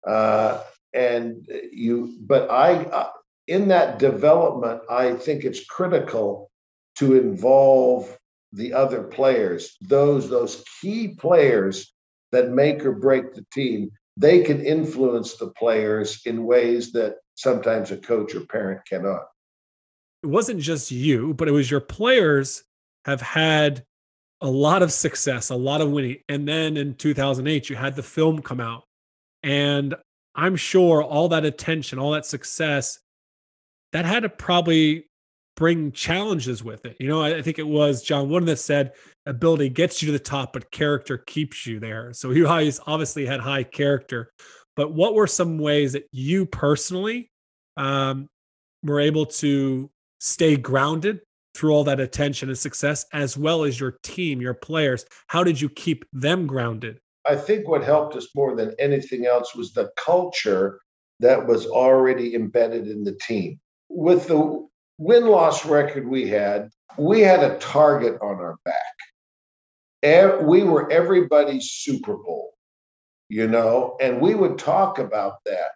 Uh, 0.06 0.62
and 0.94 1.48
you, 1.72 2.18
but 2.22 2.50
I, 2.50 2.84
uh, 2.86 3.10
in 3.48 3.68
that 3.70 4.00
development, 4.00 4.82
I 4.90 5.14
think 5.14 5.44
it's 5.44 5.66
critical 5.66 6.50
to 6.98 7.16
involve 7.16 8.18
the 8.54 8.74
other 8.74 9.04
players, 9.04 9.78
those 9.82 10.30
those 10.30 10.64
key 10.82 11.10
players 11.10 11.94
that 12.32 12.50
make 12.50 12.86
or 12.86 12.94
break 12.94 13.34
the 13.34 13.46
team. 13.54 13.92
They 14.16 14.42
can 14.42 14.66
influence 14.66 15.36
the 15.36 15.52
players 15.52 16.22
in 16.26 16.44
ways 16.46 16.92
that 16.94 17.18
sometimes 17.38 17.92
a 17.92 17.98
coach 17.98 18.36
or 18.36 18.42
parent 18.42 18.82
cannot. 18.86 19.28
It 20.24 20.28
wasn't 20.28 20.60
just 20.60 20.92
you, 20.92 21.34
but 21.36 21.48
it 21.48 21.52
was 21.52 21.72
your 21.72 21.80
players 21.80 22.64
have 23.06 23.22
had 23.22 23.86
a 24.42 24.50
lot 24.50 24.84
of 24.84 24.92
success, 24.92 25.50
a 25.50 25.56
lot 25.56 25.80
of 25.80 25.92
winning. 25.92 26.18
And 26.28 26.48
then 26.48 26.76
in 26.76 26.96
2008, 26.96 27.70
you 27.70 27.76
had 27.76 27.96
the 27.96 28.04
film 28.04 28.42
come 28.42 28.60
out. 28.60 28.84
And 29.44 29.96
I'm 30.36 30.56
sure 30.56 31.04
all 31.04 31.30
that 31.30 31.46
attention, 31.46 32.00
all 32.00 32.12
that 32.12 32.26
success, 32.26 33.00
that 33.94 34.06
had 34.06 34.24
to 34.24 34.30
probably 34.30 35.06
bring 35.56 35.92
challenges 35.92 36.64
with 36.64 36.86
it. 36.86 36.98
You 37.00 37.08
know, 37.08 37.24
I, 37.24 37.42
think 37.42 37.58
it 37.58 37.68
was 37.68 38.04
John 38.04 38.30
Wooden 38.30 38.48
that 38.48 38.60
said 38.60 38.94
ability 39.26 39.70
gets 39.70 40.02
you 40.02 40.08
to 40.08 40.12
the 40.12 40.20
top, 40.20 40.54
but 40.54 40.72
character 40.72 41.18
keeps 41.18 41.66
you 41.66 41.80
there. 41.80 42.14
So 42.14 42.30
always 42.48 42.80
obviously 42.88 43.26
had 43.26 43.40
high 43.40 43.64
character. 43.64 44.32
But 44.78 44.94
what 44.94 45.16
were 45.16 45.28
some 45.28 45.58
ways 45.58 45.92
that 45.94 46.08
you 46.12 46.46
personally 46.46 47.30
um, 47.76 48.30
were 48.84 49.02
able 49.02 49.26
to 49.26 49.90
stay 50.22 50.56
grounded 50.56 51.20
through 51.56 51.74
all 51.74 51.84
that 51.84 52.00
attention 52.00 52.50
and 52.50 52.58
success, 52.58 53.06
as 53.12 53.36
well 53.36 53.64
as 53.64 53.80
your 53.80 53.98
team, 54.04 54.40
your 54.40 54.54
players? 54.54 55.06
How 55.28 55.44
did 55.44 55.60
you 55.60 55.68
keep 55.68 56.06
them 56.14 56.46
grounded? 56.48 57.00
I 57.28 57.36
think 57.36 57.68
what 57.68 57.84
helped 57.84 58.16
us 58.16 58.28
more 58.36 58.56
than 58.56 58.74
anything 58.80 59.26
else 59.26 59.56
was 59.56 59.74
the 59.74 59.90
culture 59.98 60.80
that 61.20 61.46
was 61.46 61.66
already 61.66 62.36
embedded 62.36 62.88
in 62.88 63.04
the 63.04 63.18
team. 63.28 63.60
With 63.90 64.28
the 64.28 64.68
win 65.00 65.26
loss 65.26 65.66
record 65.66 66.08
we 66.08 66.28
had, 66.28 66.70
we 66.98 67.22
had 67.22 67.44
a 67.44 67.58
target 67.58 68.18
on 68.22 68.36
our 68.36 68.58
back. 68.64 70.38
We 70.44 70.64
were 70.64 70.92
everybody's 70.92 71.72
Super 71.72 72.16
Bowl, 72.16 72.54
you 73.30 73.48
know, 73.48 73.98
and 74.00 74.22
we 74.22 74.36
would 74.36 74.58
talk 74.58 75.00
about 75.00 75.44
that. 75.46 75.72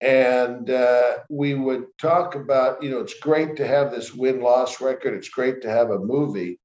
And 0.00 0.68
uh, 0.68 1.18
we 1.30 1.54
would 1.54 1.86
talk 2.00 2.34
about, 2.34 2.82
you 2.82 2.90
know, 2.90 2.98
it's 2.98 3.20
great 3.20 3.56
to 3.56 3.66
have 3.66 3.90
this 3.90 4.12
win 4.12 4.40
loss 4.40 4.80
record. 4.80 5.14
It's 5.14 5.28
great 5.28 5.62
to 5.62 5.70
have 5.70 5.90
a 5.90 5.98
movie, 5.98 6.58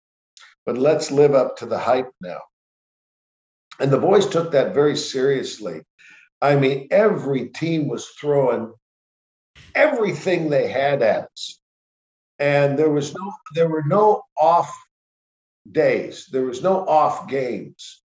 but 0.66 0.78
let's 0.78 1.12
live 1.12 1.36
up 1.36 1.56
to 1.58 1.68
the 1.68 1.78
hype 1.78 2.10
now. 2.22 2.40
And 3.80 3.92
the 3.92 4.00
boys 4.00 4.28
took 4.28 4.52
that 4.52 4.74
very 4.74 4.98
seriously. 4.98 5.82
I 6.42 6.56
mean, 6.56 6.88
every 6.90 7.50
team 7.50 7.88
was 7.88 8.08
throwing 8.20 8.74
everything 9.76 10.50
they 10.50 10.68
had 10.68 11.04
at 11.04 11.26
us 11.26 11.60
and 12.40 12.78
there 12.78 12.90
was 12.90 13.14
no 13.14 13.34
there 13.56 13.70
were 13.70 13.84
no 13.84 14.22
off 14.40 14.76
days 15.72 16.28
there 16.32 16.46
was 16.46 16.62
no 16.62 16.86
off 16.88 17.28
games 17.28 18.04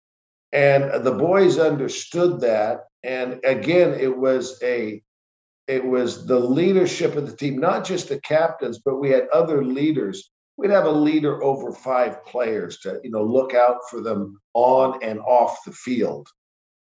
and 0.53 1.05
the 1.05 1.13
boys 1.13 1.59
understood 1.59 2.41
that 2.41 2.85
and 3.03 3.41
again 3.45 3.93
it 3.95 4.17
was 4.17 4.59
a 4.63 5.03
it 5.67 5.85
was 5.85 6.27
the 6.27 6.39
leadership 6.39 7.17
of 7.17 7.29
the 7.29 7.37
team 7.37 7.59
not 7.59 7.85
just 7.85 8.09
the 8.09 8.21
captains 8.21 8.79
but 8.85 8.97
we 8.97 9.11
had 9.11 9.29
other 9.29 9.65
leaders 9.65 10.31
we'd 10.57 10.71
have 10.71 10.87
a 10.87 10.91
leader 10.91 11.43
over 11.43 11.73
five 11.73 12.25
players 12.25 12.79
to 12.79 13.01
you 13.05 13.11
know 13.11 13.23
look 13.23 13.55
out 13.55 13.79
for 13.91 14.01
them 14.01 14.41
on 14.55 14.99
and 15.03 15.21
off 15.21 15.59
the 15.65 15.73
field 15.73 16.27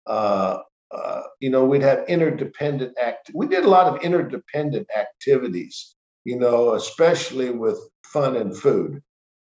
uh, 0.06 0.58
uh, 0.90 1.22
you 1.40 1.48
know 1.48 1.64
we'd 1.64 1.82
have 1.82 2.04
interdependent 2.08 2.92
act 3.00 3.30
we 3.34 3.46
did 3.46 3.64
a 3.64 3.68
lot 3.68 3.86
of 3.86 4.02
interdependent 4.02 4.86
activities 4.96 5.94
you 6.24 6.38
know, 6.38 6.74
especially 6.74 7.50
with 7.50 7.78
fun 8.04 8.36
and 8.36 8.56
food. 8.56 9.02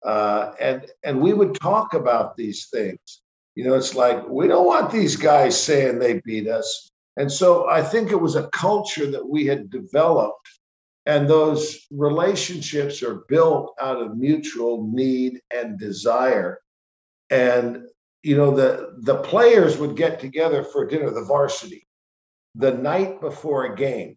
Uh, 0.05 0.53
and 0.61 0.87
and 1.05 1.20
we 1.20 1.33
would 1.33 1.55
talk 1.61 1.94
about 1.94 2.37
these 2.37 2.68
things. 2.73 3.23
You 3.54 3.64
know, 3.64 3.74
it's 3.74 3.94
like 3.94 4.28
we 4.28 4.48
don't 4.48 4.66
want 4.66 4.90
these 4.90 5.16
guys 5.16 5.60
saying 5.60 5.98
they 5.98 6.20
beat 6.24 6.48
us. 6.48 6.90
And 7.16 7.30
so 7.30 7.68
I 7.68 7.82
think 7.82 8.10
it 8.10 8.20
was 8.20 8.36
a 8.36 8.48
culture 8.48 9.10
that 9.10 9.28
we 9.28 9.44
had 9.46 9.70
developed, 9.70 10.48
and 11.06 11.28
those 11.28 11.86
relationships 11.90 13.02
are 13.02 13.24
built 13.28 13.74
out 13.80 14.00
of 14.00 14.16
mutual 14.16 14.88
need 14.92 15.40
and 15.54 15.78
desire. 15.78 16.60
And 17.30 17.86
you 18.22 18.36
know, 18.36 18.54
the 18.54 18.96
the 18.98 19.16
players 19.16 19.78
would 19.78 19.96
get 19.96 20.20
together 20.20 20.62
for 20.62 20.86
dinner, 20.86 21.10
the 21.10 21.24
varsity, 21.24 21.86
the 22.54 22.72
night 22.72 23.20
before 23.20 23.64
a 23.64 23.76
game 23.76 24.16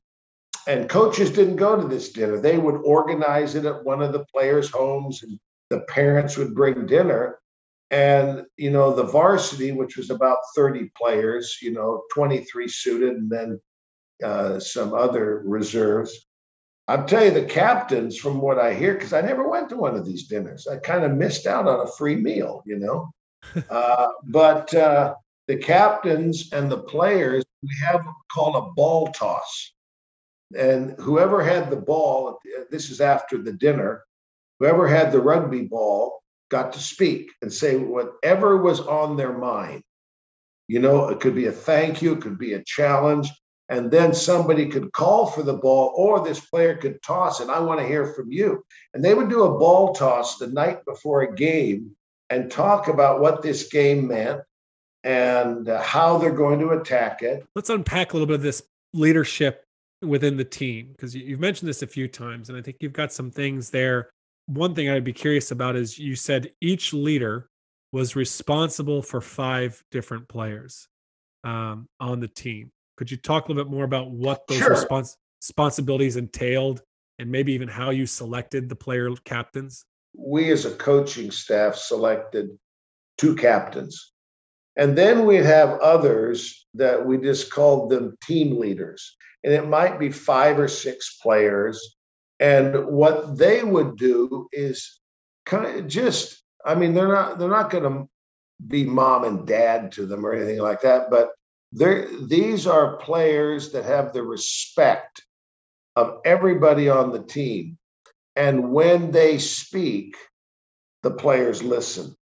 and 0.68 0.90
coaches 0.90 1.32
didn't 1.32 1.58
go 1.58 1.80
to 1.80 1.88
this 1.88 2.12
dinner. 2.12 2.40
They 2.40 2.58
would 2.58 2.82
organize 2.84 3.56
it 3.56 3.66
at 3.66 3.84
one 3.84 4.02
of 4.02 4.14
the 4.14 4.26
players' 4.34 4.70
homes, 4.70 5.24
and 5.24 5.40
the 5.70 5.82
parents 5.90 6.38
would 6.38 6.56
bring 6.56 6.86
dinner. 6.86 7.40
And 7.94 8.46
you 8.58 8.72
know, 8.72 8.94
the 8.94 9.04
varsity, 9.04 9.72
which 9.72 9.98
was 9.98 10.10
about 10.10 10.40
30 10.56 10.92
players, 10.98 11.58
you 11.62 11.72
know, 11.72 12.02
23 12.14 12.68
suited, 12.68 13.14
and 13.18 13.30
then 13.30 13.62
uh, 14.24 14.60
some 14.60 14.96
other 14.96 15.44
reserves. 15.46 16.26
I'll 16.88 17.06
tell 17.06 17.24
you, 17.24 17.32
the 17.32 17.46
captains, 17.46 18.18
from 18.18 18.42
what 18.42 18.58
I 18.58 18.74
hear, 18.74 18.96
because 18.96 19.14
I 19.14 19.22
never 19.22 19.48
went 19.48 19.70
to 19.70 19.78
one 19.78 19.96
of 19.96 20.06
these 20.06 20.28
dinners, 20.28 20.68
I 20.68 20.78
kind 20.78 21.04
of 21.04 21.12
missed 21.12 21.46
out 21.46 21.68
on 21.68 21.88
a 21.88 21.92
free 21.92 22.16
meal, 22.16 22.64
you 22.66 22.80
know. 22.80 23.12
uh, 23.70 24.08
but 24.24 24.74
uh, 24.74 25.14
the 25.48 25.58
captains 25.58 26.52
and 26.52 26.72
the 26.72 26.80
players, 26.80 27.44
we 27.62 27.70
have 27.86 28.02
called 28.34 28.56
a 28.56 28.74
ball 28.74 29.08
toss 29.08 29.74
and 30.58 30.96
whoever 31.00 31.44
had 31.44 31.70
the 31.70 31.78
ball, 31.78 32.40
this 32.70 32.90
is 32.90 33.02
after 33.02 33.38
the 33.38 33.54
dinner, 33.54 34.04
whoever 34.60 34.88
had 34.88 35.12
the 35.12 35.22
rugby 35.22 35.64
ball 35.64 36.23
got 36.54 36.72
to 36.72 36.80
speak 36.80 37.32
and 37.42 37.52
say 37.52 37.76
whatever 37.76 38.58
was 38.58 38.80
on 38.80 39.18
their 39.18 39.36
mind. 39.36 39.82
You 40.68 40.80
know, 40.80 41.10
it 41.10 41.20
could 41.20 41.34
be 41.34 41.48
a 41.48 41.52
thank 41.52 42.04
you, 42.04 42.14
it 42.14 42.22
could 42.22 42.38
be 42.38 42.54
a 42.54 42.64
challenge, 42.64 43.28
and 43.70 43.90
then 43.90 44.14
somebody 44.14 44.68
could 44.68 44.94
call 44.94 45.26
for 45.26 45.42
the 45.42 45.56
ball, 45.56 45.94
or 45.98 46.24
this 46.24 46.40
player 46.40 46.78
could 46.78 47.02
toss 47.02 47.42
it. 47.42 47.50
I 47.50 47.60
want 47.60 47.80
to 47.80 47.88
hear 47.88 48.06
from 48.14 48.32
you. 48.32 48.64
And 48.94 49.04
they 49.04 49.16
would 49.16 49.30
do 49.30 49.46
a 49.46 49.58
ball 49.58 49.96
toss 49.96 50.38
the 50.38 50.46
night 50.46 50.86
before 50.86 51.24
a 51.24 51.34
game 51.34 51.96
and 52.30 52.52
talk 52.52 52.88
about 52.88 53.20
what 53.20 53.42
this 53.42 53.70
game 53.70 54.08
meant 54.08 54.42
and 55.04 55.68
uh, 55.68 55.82
how 55.82 56.20
they're 56.20 56.32
going 56.32 56.60
to 56.60 56.70
attack 56.70 57.24
it. 57.24 57.44
Let's 57.56 57.72
unpack 57.72 58.14
a 58.14 58.16
little 58.16 58.28
bit 58.28 58.36
of 58.36 58.44
this 58.44 58.62
leadership 58.94 59.66
within 60.04 60.38
the 60.38 60.46
team 60.46 60.90
because 60.92 61.16
you've 61.16 61.40
mentioned 61.40 61.68
this 61.68 61.82
a 61.82 61.88
few 61.88 62.08
times 62.10 62.50
and 62.50 62.58
i 62.58 62.62
think 62.62 62.76
you've 62.82 62.94
got 62.94 63.14
some 63.14 63.32
things 63.32 63.70
there 63.70 64.10
one 64.46 64.76
thing 64.76 64.90
i'd 64.90 65.04
be 65.04 65.14
curious 65.14 65.52
about 65.52 65.76
is 65.76 65.98
you 65.98 66.16
said 66.16 66.52
each 66.62 66.94
leader 66.94 67.50
was 67.92 68.16
responsible 68.16 69.02
for 69.02 69.22
five 69.22 69.84
different 69.92 70.28
players 70.28 70.88
um, 71.44 71.88
on 72.00 72.20
the 72.20 72.28
team 72.28 72.72
could 72.98 73.10
you 73.10 73.18
talk 73.18 73.46
a 73.46 73.48
little 73.52 73.64
bit 73.64 73.72
more 73.72 73.86
about 73.86 74.12
what 74.12 74.46
those 74.48 74.58
sure. 74.58 74.76
respons- 74.76 75.16
responsibilities 75.42 76.16
entailed 76.16 76.82
and 77.20 77.30
maybe 77.30 77.54
even 77.54 77.68
how 77.68 77.90
you 77.90 78.06
selected 78.06 78.70
the 78.70 78.76
player 78.76 79.10
captains 79.24 79.86
we 80.16 80.52
as 80.52 80.66
a 80.66 80.72
coaching 80.76 81.32
staff 81.32 81.76
selected 81.76 82.50
two 83.18 83.36
captains 83.36 84.14
and 84.76 84.98
then 84.98 85.26
we'd 85.26 85.46
have 85.46 85.80
others 85.80 86.66
that 86.74 87.06
we 87.06 87.18
just 87.18 87.52
called 87.52 87.90
them 87.90 88.18
team 88.24 88.58
leaders 88.58 89.16
and 89.44 89.54
it 89.54 89.68
might 89.68 90.00
be 90.00 90.10
five 90.10 90.58
or 90.58 90.68
six 90.68 91.18
players. 91.22 91.98
And 92.40 92.88
what 92.88 93.38
they 93.38 93.64
would 93.64 93.98
do 93.98 94.48
is 94.52 95.00
kind 95.46 95.66
of 95.66 95.88
just, 95.88 96.44
I 96.66 96.76
mean, 96.76 96.94
they're 96.94 97.08
not 97.08 97.40
they're 97.40 97.50
not 97.50 97.70
going 97.70 97.84
to 97.84 98.10
be 98.68 98.86
mom 98.86 99.24
and 99.24 99.46
dad 99.46 99.92
to 99.94 100.06
them 100.06 100.26
or 100.26 100.34
anything 100.34 100.60
like 100.60 100.82
that, 100.82 101.10
but 101.10 101.30
they're 101.72 102.08
these 102.26 102.68
are 102.68 102.98
players 102.98 103.72
that 103.72 103.86
have 103.86 104.14
the 104.14 104.24
respect 104.24 105.24
of 105.96 106.20
everybody 106.26 106.90
on 106.90 107.12
the 107.12 107.24
team. 107.24 107.78
And 108.36 108.72
when 108.72 109.12
they 109.12 109.38
speak, 109.38 110.16
the 111.04 111.12
players 111.12 111.62
listen. 111.62 112.16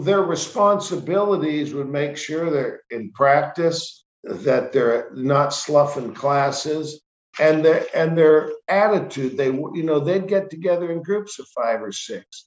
Their 0.00 0.22
responsibilities 0.22 1.74
would 1.74 1.88
make 1.88 2.16
sure 2.16 2.50
they're 2.50 2.82
in 2.90 3.12
practice, 3.12 4.04
that 4.24 4.72
they're 4.72 5.10
not 5.14 5.52
sloughing 5.52 6.14
classes 6.14 7.00
and 7.40 7.64
their 7.64 7.86
and 7.94 8.16
their 8.16 8.52
attitude 8.68 9.36
they 9.36 9.46
you 9.46 9.82
know 9.82 10.00
they'd 10.00 10.28
get 10.28 10.50
together 10.50 10.92
in 10.92 11.02
groups 11.02 11.38
of 11.38 11.46
five 11.48 11.82
or 11.82 11.92
six 11.92 12.46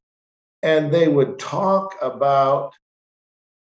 and 0.63 0.91
they 0.91 1.07
would 1.07 1.39
talk 1.39 1.95
about 2.01 2.71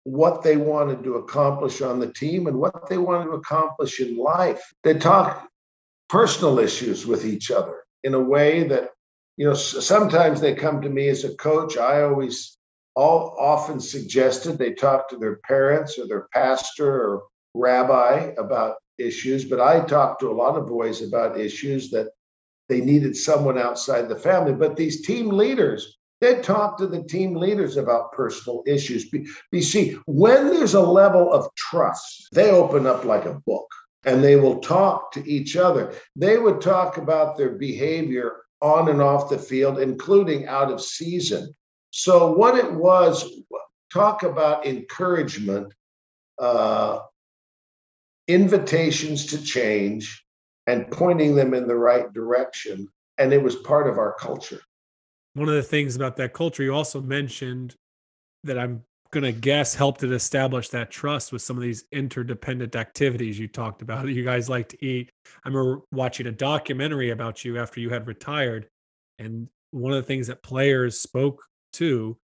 what 0.03 0.41
they 0.41 0.55
wanted 0.55 1.03
to 1.03 1.15
accomplish 1.15 1.81
on 1.81 1.99
the 1.99 2.13
team 2.13 2.47
and 2.47 2.57
what 2.57 2.87
they 2.89 2.97
wanted 2.97 3.25
to 3.25 3.31
accomplish 3.31 3.99
in 3.99 4.17
life 4.17 4.61
they 4.83 4.93
talk 4.93 5.47
personal 6.09 6.59
issues 6.59 7.05
with 7.05 7.25
each 7.25 7.51
other 7.51 7.83
in 8.03 8.13
a 8.13 8.19
way 8.19 8.63
that, 8.67 8.91
you 9.35 9.45
know, 9.45 9.53
sometimes 9.53 10.39
they 10.39 10.55
come 10.55 10.81
to 10.81 10.89
me 10.89 11.09
as 11.09 11.23
a 11.23 11.35
coach. 11.35 11.77
I 11.77 12.03
always 12.03 12.57
all 12.95 13.35
often 13.39 13.79
suggested 13.79 14.57
they 14.57 14.73
talk 14.73 15.09
to 15.09 15.17
their 15.17 15.37
parents 15.47 15.99
or 15.99 16.07
their 16.07 16.27
pastor 16.33 16.89
or 16.89 17.23
rabbi 17.53 18.31
about 18.37 18.77
issues, 18.99 19.45
but 19.45 19.59
I 19.59 19.81
talked 19.81 20.21
to 20.21 20.31
a 20.31 20.33
lot 20.33 20.57
of 20.57 20.67
boys 20.67 21.01
about 21.01 21.39
issues 21.39 21.89
that 21.91 22.11
they 22.69 22.81
needed 22.81 23.15
someone 23.15 23.57
outside 23.57 24.09
the 24.09 24.15
family. 24.15 24.53
But 24.53 24.75
these 24.75 25.05
team 25.05 25.29
leaders, 25.29 25.97
they 26.19 26.41
talk 26.41 26.77
to 26.77 26.87
the 26.87 27.03
team 27.03 27.35
leaders 27.35 27.77
about 27.77 28.11
personal 28.11 28.63
issues. 28.65 29.11
You 29.51 29.61
see, 29.61 29.97
when 30.05 30.47
there's 30.49 30.73
a 30.73 30.81
level 30.81 31.31
of 31.31 31.47
trust, 31.55 32.29
they 32.33 32.51
open 32.51 32.85
up 32.85 33.05
like 33.05 33.25
a 33.25 33.39
book 33.45 33.67
and 34.05 34.23
they 34.23 34.35
will 34.35 34.59
talk 34.59 35.11
to 35.13 35.29
each 35.29 35.55
other. 35.55 35.93
They 36.15 36.37
would 36.37 36.61
talk 36.61 36.97
about 36.97 37.37
their 37.37 37.51
behavior 37.51 38.41
on 38.61 38.89
and 38.89 39.01
off 39.01 39.29
the 39.29 39.37
field, 39.37 39.79
including 39.79 40.47
out 40.47 40.71
of 40.71 40.81
season. 40.81 41.53
So, 41.91 42.31
what 42.31 42.57
it 42.57 42.71
was, 42.71 43.29
talk 43.93 44.23
about 44.23 44.65
encouragement, 44.65 45.73
uh, 46.39 46.99
invitations 48.27 49.25
to 49.27 49.41
change, 49.41 50.23
and 50.67 50.89
pointing 50.91 51.35
them 51.35 51.53
in 51.53 51.67
the 51.67 51.75
right 51.75 52.11
direction. 52.13 52.87
And 53.17 53.33
it 53.33 53.41
was 53.41 53.55
part 53.55 53.87
of 53.87 53.97
our 53.97 54.13
culture. 54.19 54.59
One 55.33 55.49
of 55.49 55.55
the 55.55 55.63
things 55.63 55.95
about 55.95 56.17
that 56.17 56.33
culture 56.33 56.63
you 56.63 56.73
also 56.73 57.01
mentioned 57.01 57.75
that 58.43 58.59
I'm 58.59 58.83
going 59.11 59.23
to 59.23 59.31
guess 59.31 59.73
helped 59.73 60.03
it 60.03 60.11
establish 60.11 60.69
that 60.69 60.91
trust 60.91 61.31
with 61.31 61.41
some 61.41 61.55
of 61.55 61.63
these 61.63 61.85
interdependent 61.91 62.75
activities 62.75 63.39
you 63.39 63.47
talked 63.47 63.81
about. 63.81 64.07
You 64.07 64.23
guys 64.23 64.49
like 64.49 64.67
to 64.69 64.85
eat. 64.85 65.11
I 65.45 65.49
remember 65.49 65.81
watching 65.91 66.27
a 66.27 66.31
documentary 66.31 67.11
about 67.11 67.45
you 67.45 67.57
after 67.57 67.79
you 67.79 67.89
had 67.89 68.07
retired. 68.07 68.67
And 69.19 69.47
one 69.71 69.93
of 69.93 69.97
the 69.97 70.07
things 70.07 70.27
that 70.27 70.43
players 70.43 70.99
spoke 70.99 71.43
to 71.73 72.17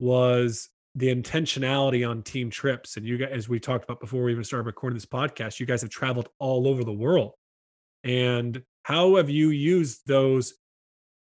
was 0.00 0.70
the 0.94 1.14
intentionality 1.14 2.08
on 2.08 2.22
team 2.22 2.50
trips. 2.50 2.96
And 2.96 3.06
you 3.06 3.16
guys, 3.16 3.30
as 3.32 3.48
we 3.48 3.58
talked 3.58 3.84
about 3.84 4.00
before 4.00 4.22
we 4.22 4.32
even 4.32 4.44
started 4.44 4.66
recording 4.66 4.96
this 4.96 5.06
podcast, 5.06 5.58
you 5.58 5.66
guys 5.66 5.80
have 5.80 5.90
traveled 5.90 6.28
all 6.38 6.68
over 6.68 6.84
the 6.84 6.92
world. 6.92 7.32
And 8.04 8.62
how 8.82 9.16
have 9.16 9.30
you 9.30 9.50
used 9.50 10.02
those 10.06 10.54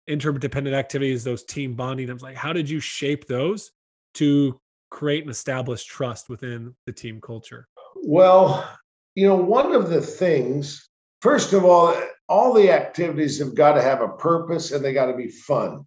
interdependent 0.08 0.74
activities, 0.74 1.22
those 1.22 1.44
team 1.44 1.74
bonding? 1.74 2.12
Was 2.12 2.22
like, 2.22 2.36
how 2.36 2.52
did 2.52 2.68
you 2.68 2.80
shape 2.80 3.26
those 3.26 3.70
to 4.14 4.58
create 4.90 5.22
and 5.22 5.30
establish 5.30 5.84
trust 5.84 6.28
within 6.28 6.74
the 6.86 6.92
team 6.92 7.20
culture? 7.20 7.68
Well, 7.94 8.68
you 9.14 9.28
know, 9.28 9.36
one 9.36 9.74
of 9.74 9.90
the 9.90 10.00
things, 10.00 10.88
first 11.20 11.52
of 11.52 11.64
all, 11.64 11.94
all 12.28 12.52
the 12.52 12.70
activities 12.72 13.38
have 13.38 13.54
got 13.54 13.74
to 13.74 13.82
have 13.82 14.00
a 14.00 14.08
purpose 14.08 14.72
and 14.72 14.84
they 14.84 14.92
got 14.92 15.06
to 15.06 15.16
be 15.16 15.28
fun. 15.28 15.86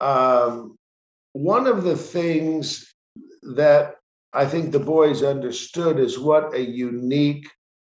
Um, 0.00 0.76
one 1.32 1.66
of 1.66 1.82
the 1.82 1.96
things 1.96 2.93
that 3.54 3.96
I 4.32 4.46
think 4.46 4.72
the 4.72 4.80
boys 4.80 5.22
understood 5.22 5.98
is 5.98 6.18
what 6.18 6.54
a 6.54 6.60
unique 6.60 7.48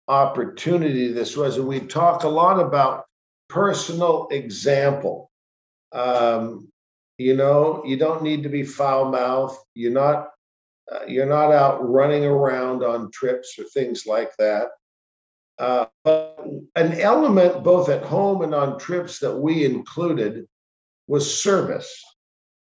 opportunity 0.09 1.13
this 1.13 1.37
was. 1.37 1.57
And 1.57 1.69
we 1.69 1.81
talk 1.81 2.25
a 2.25 2.29
lot 2.29 2.59
about 2.59 3.05
personal 3.49 4.29
example. 4.31 5.31
Um, 5.93 6.69
you 7.19 7.37
know, 7.37 7.83
you 7.85 7.97
don't 7.97 8.23
need 8.23 8.43
to 8.45 8.49
be 8.49 8.63
foul 8.63 9.11
mouthed. 9.11 9.59
You're 9.75 9.93
not 9.93 10.31
uh, 10.91 11.05
you're 11.07 11.27
not 11.27 11.53
out 11.53 11.89
running 11.89 12.25
around 12.25 12.83
on 12.83 13.11
trips 13.13 13.59
or 13.59 13.65
things 13.65 14.07
like 14.07 14.31
that. 14.39 14.69
Uh, 15.59 15.87
but 16.05 16.43
an 16.75 16.99
element 17.01 17.63
both 17.63 17.91
at 17.91 18.03
home 18.03 18.43
and 18.43 18.55
on 18.55 18.79
trips 18.79 19.19
that 19.19 19.37
we 19.37 19.65
included 19.65 20.47
was 21.07 21.43
service. 21.43 22.03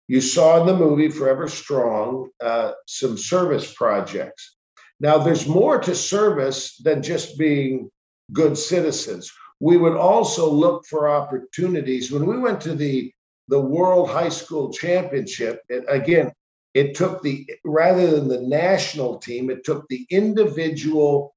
You 0.09 0.21
saw 0.21 0.61
in 0.61 0.66
the 0.66 0.77
movie 0.77 1.09
Forever 1.09 1.49
Strong 1.49 2.31
uh, 2.40 2.73
some 2.87 3.19
service 3.19 3.73
projects. 3.73 4.57
Now, 5.01 5.19
there's 5.19 5.49
more 5.49 5.79
to 5.81 5.95
service 5.95 6.77
than 6.79 7.03
just 7.03 7.38
being 7.38 7.90
good 8.33 8.57
citizens. 8.57 9.33
We 9.61 9.77
would 9.77 9.97
also 9.97 10.51
look 10.51 10.87
for 10.87 11.09
opportunities. 11.09 12.11
When 12.11 12.27
we 12.27 12.38
went 12.38 12.61
to 12.62 12.75
the 12.75 13.12
the 13.49 13.61
World 13.61 14.11
High 14.11 14.29
School 14.29 14.73
Championship, 14.73 15.62
it, 15.69 15.85
again, 15.88 16.33
it 16.75 16.97
took 16.97 17.23
the 17.23 17.49
rather 17.64 18.11
than 18.11 18.29
the 18.29 18.40
national 18.40 19.19
team, 19.19 19.51
it 19.51 19.64
took 19.64 19.87
the 19.88 20.05
individual 20.11 21.35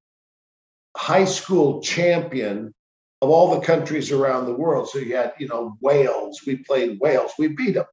high 0.97 1.25
school 1.25 1.81
champion 1.81 2.73
of 3.21 3.29
all 3.29 3.55
the 3.55 3.65
countries 3.65 4.11
around 4.11 4.45
the 4.45 4.53
world. 4.53 4.89
So 4.89 4.99
you 4.99 5.15
had, 5.15 5.33
you 5.39 5.47
know, 5.47 5.77
Wales. 5.81 6.41
We 6.45 6.57
played 6.57 6.99
Wales. 6.99 7.31
We 7.37 7.47
beat 7.47 7.75
them, 7.75 7.85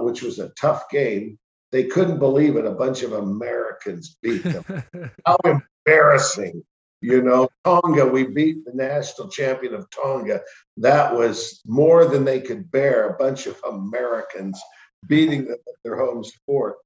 which 0.00 0.22
was 0.22 0.38
a 0.38 0.50
tough 0.50 0.88
game. 0.90 1.38
They 1.70 1.84
couldn't 1.84 2.18
believe 2.18 2.56
it. 2.56 2.64
A 2.64 2.70
bunch 2.70 3.02
of 3.02 3.12
Americans 3.12 4.16
beat 4.22 4.42
them. 4.42 4.64
How 5.26 5.36
embarrassing! 5.44 6.64
You 7.00 7.22
know, 7.22 7.48
Tonga. 7.64 8.06
We 8.06 8.24
beat 8.24 8.64
the 8.64 8.72
national 8.74 9.28
champion 9.28 9.74
of 9.74 9.88
Tonga. 9.90 10.40
That 10.78 11.14
was 11.14 11.60
more 11.66 12.06
than 12.06 12.24
they 12.24 12.40
could 12.40 12.70
bear. 12.70 13.08
A 13.08 13.16
bunch 13.16 13.46
of 13.46 13.60
Americans 13.68 14.60
beating 15.06 15.44
them 15.44 15.52
at 15.52 15.74
their 15.84 15.96
home 15.96 16.24
sport. 16.24 16.76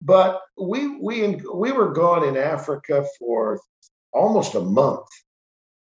But 0.00 0.40
we 0.56 0.96
we 0.98 1.36
we 1.52 1.72
were 1.72 1.92
gone 1.92 2.24
in 2.24 2.36
Africa 2.36 3.04
for 3.18 3.60
almost 4.12 4.54
a 4.54 4.60
month 4.60 5.06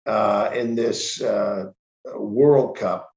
uh, 0.07 0.51
in 0.55 0.75
this 0.75 1.21
uh, 1.21 1.71
World 2.15 2.77
Cup. 2.77 3.11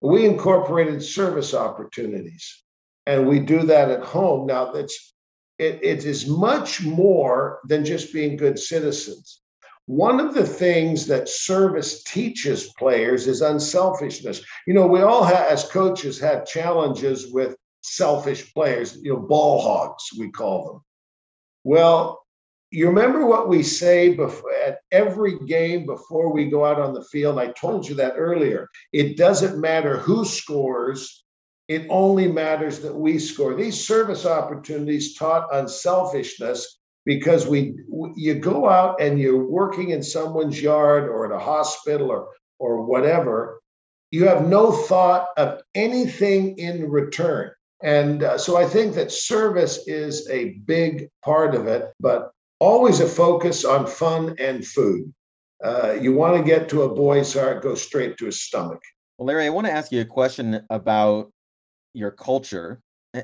We 0.00 0.26
incorporated 0.26 1.02
service 1.02 1.54
opportunities, 1.54 2.62
and 3.06 3.26
we 3.26 3.40
do 3.40 3.62
that 3.62 3.90
at 3.90 4.02
home. 4.02 4.46
Now 4.46 4.72
that's 4.72 5.14
it, 5.58 5.80
it 5.82 6.04
is 6.04 6.28
much 6.28 6.82
more 6.82 7.60
than 7.64 7.84
just 7.84 8.12
being 8.12 8.36
good 8.36 8.58
citizens. 8.58 9.40
One 9.86 10.18
of 10.18 10.34
the 10.34 10.44
things 10.46 11.06
that 11.06 11.28
service 11.28 12.02
teaches 12.02 12.72
players 12.76 13.28
is 13.28 13.40
unselfishness. 13.40 14.42
You 14.66 14.74
know, 14.74 14.86
we 14.86 15.00
all 15.00 15.22
have, 15.22 15.46
as 15.48 15.70
coaches, 15.70 16.18
have 16.18 16.46
challenges 16.46 17.32
with 17.32 17.56
selfish 17.82 18.52
players, 18.52 18.98
you 19.00 19.12
know, 19.14 19.20
ball 19.20 19.60
hogs, 19.60 20.04
we 20.18 20.30
call 20.30 20.66
them. 20.66 20.84
Well, 21.62 22.25
you 22.76 22.88
remember 22.88 23.24
what 23.24 23.48
we 23.48 23.62
say 23.62 24.14
before, 24.14 24.52
at 24.52 24.80
every 24.92 25.38
game 25.46 25.86
before 25.86 26.30
we 26.30 26.50
go 26.50 26.62
out 26.62 26.78
on 26.78 26.92
the 26.92 27.04
field? 27.04 27.38
I 27.38 27.46
told 27.52 27.88
you 27.88 27.94
that 27.94 28.16
earlier. 28.18 28.68
It 28.92 29.16
doesn't 29.16 29.58
matter 29.58 29.96
who 29.96 30.26
scores, 30.26 31.24
it 31.68 31.86
only 31.88 32.28
matters 32.28 32.80
that 32.80 32.94
we 32.94 33.18
score. 33.18 33.54
These 33.54 33.86
service 33.86 34.26
opportunities 34.26 35.14
taught 35.14 35.48
unselfishness 35.54 36.78
because 37.06 37.46
we 37.46 37.78
you 38.14 38.34
go 38.34 38.68
out 38.68 39.00
and 39.00 39.18
you're 39.18 39.46
working 39.46 39.90
in 39.90 40.02
someone's 40.02 40.60
yard 40.60 41.08
or 41.08 41.24
at 41.24 41.32
a 41.32 41.42
hospital 41.42 42.10
or 42.10 42.28
or 42.58 42.84
whatever 42.84 43.60
you 44.10 44.26
have 44.26 44.46
no 44.46 44.70
thought 44.70 45.28
of 45.36 45.62
anything 45.74 46.58
in 46.58 46.90
return 46.90 47.50
and 47.82 48.22
uh, 48.22 48.38
so 48.38 48.56
I 48.56 48.66
think 48.66 48.94
that 48.94 49.12
service 49.12 49.86
is 49.86 50.28
a 50.30 50.54
big 50.64 51.10
part 51.22 51.54
of 51.54 51.66
it, 51.66 51.92
but 52.00 52.32
always 52.60 53.00
a 53.00 53.08
focus 53.08 53.64
on 53.64 53.86
fun 53.86 54.34
and 54.38 54.66
food. 54.66 55.12
Uh, 55.64 55.96
you 56.00 56.12
want 56.12 56.36
to 56.36 56.42
get 56.42 56.68
to 56.68 56.82
a 56.82 56.94
boy's 56.94 57.32
heart, 57.32 57.62
go 57.62 57.74
straight 57.74 58.16
to 58.18 58.26
his 58.26 58.42
stomach. 58.42 58.80
Well, 59.18 59.26
Larry, 59.26 59.46
I 59.46 59.50
want 59.50 59.66
to 59.66 59.72
ask 59.72 59.90
you 59.90 60.00
a 60.02 60.04
question 60.04 60.60
about 60.68 61.30
your 61.94 62.10
culture 62.10 62.80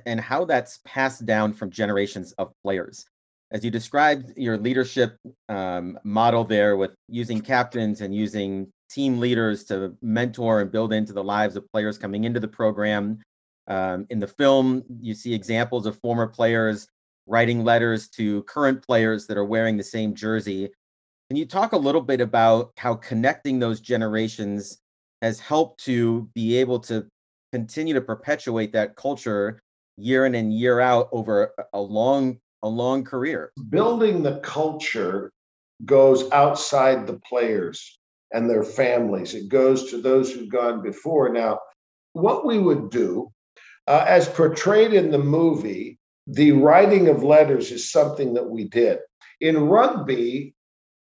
and 0.07 0.19
how 0.19 0.47
that's 0.47 0.81
passed 0.87 1.27
down 1.27 1.53
from 1.53 1.71
generations 1.71 2.33
of 2.33 2.53
players. 2.63 3.05
As 3.51 3.63
you 3.63 3.71
described 3.71 4.33
your 4.37 4.57
leadership 4.57 5.19
um, 5.51 5.99
model 6.05 6.45
there 6.45 6.79
with 6.79 6.93
using 7.09 7.43
captains 7.43 8.01
and 8.01 8.15
using 8.15 8.73
team 8.91 9.19
leaders 9.19 9.65
to 9.65 9.95
mentor 10.01 10.63
and 10.63 10.73
build 10.73 10.95
into 10.95 11.13
the 11.13 11.23
lives 11.23 11.57
of 11.57 11.71
players 11.71 11.99
coming 11.99 12.25
into 12.25 12.41
the 12.41 12.49
program, 12.49 13.21
um, 13.69 14.07
in 14.09 14.19
the 14.19 14.27
film, 14.27 14.83
you 15.01 15.15
see 15.15 15.35
examples 15.35 15.85
of 15.85 15.99
former 16.01 16.27
players 16.27 16.89
writing 17.27 17.65
letters 17.65 18.09
to 18.09 18.43
current 18.45 18.85
players 18.85 19.27
that 19.27 19.37
are 19.37 19.45
wearing 19.45 19.77
the 19.77 19.85
same 19.85 20.15
jersey. 20.15 20.71
Can 21.29 21.37
you 21.37 21.47
talk 21.47 21.73
a 21.73 21.79
little 21.79 22.01
bit 22.01 22.21
about 22.21 22.73
how 22.77 22.95
connecting 22.95 23.59
those 23.59 23.81
generations 23.81 24.79
has 25.23 25.39
helped 25.39 25.83
to 25.85 26.29
be 26.35 26.57
able 26.57 26.81
to 26.81 27.07
continue 27.53 27.95
to 27.95 28.01
perpetuate 28.01 28.73
that 28.73 28.97
culture 28.97 29.63
year 29.97 30.27
in 30.27 30.35
and 30.35 30.53
year 30.53 30.81
out 30.81 31.09
over 31.13 31.55
a 31.73 31.81
long 31.81 32.39
a 32.63 32.69
long 32.69 33.05
career? 33.05 33.53
Building 33.71 34.23
the 34.23 34.41
culture 34.41 35.33
goes 35.85 36.31
outside 36.33 37.07
the 37.07 37.21
players 37.29 37.99
and 38.33 38.49
their 38.49 38.65
families. 38.65 39.35
It 39.35 39.49
goes 39.49 39.91
to 39.91 40.01
those 40.01 40.33
who've 40.33 40.51
gone 40.51 40.83
before. 40.83 41.29
Now, 41.29 41.59
what 42.13 42.47
we 42.47 42.59
would 42.59 42.91
do 42.91 43.33
uh, 43.87 44.05
as 44.07 44.29
portrayed 44.29 44.93
in 44.93 45.11
the 45.11 45.19
movie, 45.19 45.99
the 46.27 46.53
writing 46.53 47.09
of 47.09 47.23
letters 47.23 47.71
is 47.71 47.91
something 47.91 48.35
that 48.35 48.49
we 48.49 48.65
did. 48.65 48.99
In 49.41 49.69
rugby, 49.69 50.55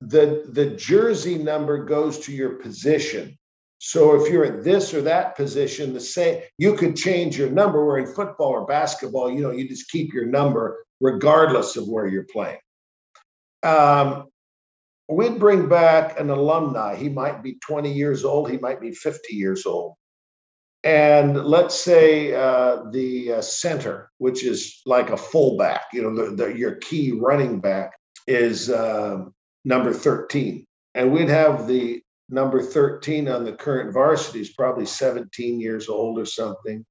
the 0.00 0.44
the 0.52 0.70
jersey 0.70 1.38
number 1.38 1.84
goes 1.84 2.18
to 2.20 2.32
your 2.32 2.56
position. 2.56 3.38
So 3.78 4.20
if 4.20 4.32
you're 4.32 4.44
at 4.44 4.64
this 4.64 4.94
or 4.94 5.02
that 5.02 5.36
position, 5.36 5.92
the 5.92 6.00
same 6.00 6.42
you 6.58 6.74
could 6.74 6.96
change 6.96 7.38
your 7.38 7.50
number. 7.50 7.84
Where 7.84 7.98
in 7.98 8.06
football 8.06 8.48
or 8.48 8.66
basketball, 8.66 9.30
you 9.30 9.40
know, 9.40 9.50
you 9.50 9.68
just 9.68 9.90
keep 9.90 10.12
your 10.12 10.26
number 10.26 10.84
regardless 11.00 11.76
of 11.76 11.88
where 11.88 12.06
you're 12.06 12.26
playing. 12.32 12.58
Um, 13.62 14.28
we'd 15.08 15.38
bring 15.38 15.68
back 15.68 16.18
an 16.18 16.30
alumni. 16.30 16.96
He 16.96 17.08
might 17.08 17.42
be 17.42 17.58
20 17.66 17.92
years 17.92 18.24
old. 18.24 18.50
He 18.50 18.58
might 18.58 18.80
be 18.80 18.92
50 18.92 19.34
years 19.34 19.66
old. 19.66 19.94
And 20.86 21.44
let's 21.44 21.74
say 21.74 22.32
uh, 22.32 22.84
the 22.92 23.32
uh, 23.32 23.42
center, 23.42 24.12
which 24.18 24.44
is 24.44 24.82
like 24.86 25.10
a 25.10 25.16
fullback, 25.16 25.86
you 25.92 26.00
know, 26.00 26.14
the, 26.14 26.36
the, 26.36 26.56
your 26.56 26.76
key 26.76 27.10
running 27.10 27.58
back 27.58 27.98
is 28.28 28.70
uh, 28.70 29.24
number 29.64 29.92
13. 29.92 30.64
And 30.94 31.12
we'd 31.12 31.28
have 31.28 31.66
the 31.66 32.00
number 32.28 32.62
13 32.62 33.26
on 33.26 33.44
the 33.44 33.54
current 33.54 33.92
varsity 33.92 34.40
is 34.40 34.50
probably 34.50 34.86
17 34.86 35.58
years 35.58 35.88
old 35.88 36.20
or 36.20 36.24
something, 36.24 36.86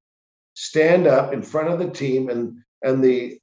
stand 0.56 1.08
up 1.08 1.32
in 1.32 1.42
front 1.42 1.70
of 1.70 1.80
the 1.80 1.90
team 1.90 2.28
and 2.28 2.58
and 2.84 3.02
the 3.02 3.40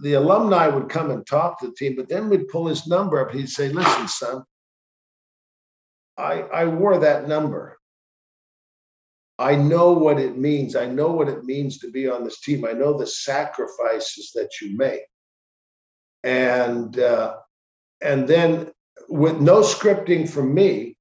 the 0.00 0.14
alumni 0.14 0.66
would 0.66 0.88
come 0.88 1.10
and 1.10 1.26
talk 1.26 1.60
to 1.60 1.66
the 1.66 1.74
team, 1.74 1.94
but 1.94 2.08
then 2.08 2.30
we'd 2.30 2.48
pull 2.48 2.66
his 2.68 2.86
number 2.86 3.20
up. 3.20 3.34
He'd 3.34 3.50
say, 3.50 3.68
listen, 3.68 4.08
son, 4.08 4.44
I 6.16 6.40
I 6.40 6.64
wore 6.64 6.98
that 7.00 7.28
number. 7.28 7.77
I 9.38 9.54
know 9.54 9.92
what 9.92 10.18
it 10.18 10.36
means. 10.36 10.74
I 10.74 10.86
know 10.86 11.08
what 11.12 11.28
it 11.28 11.44
means 11.44 11.78
to 11.78 11.90
be 11.90 12.08
on 12.08 12.24
this 12.24 12.40
team. 12.40 12.64
I 12.64 12.72
know 12.72 12.96
the 12.96 13.06
sacrifices 13.06 14.32
that 14.34 14.50
you 14.60 14.76
make. 14.76 15.02
And 16.24 16.98
uh, 16.98 17.36
and 18.00 18.26
then 18.26 18.72
with 19.08 19.40
no 19.40 19.60
scripting 19.60 20.28
from 20.28 20.52
me, 20.52 20.96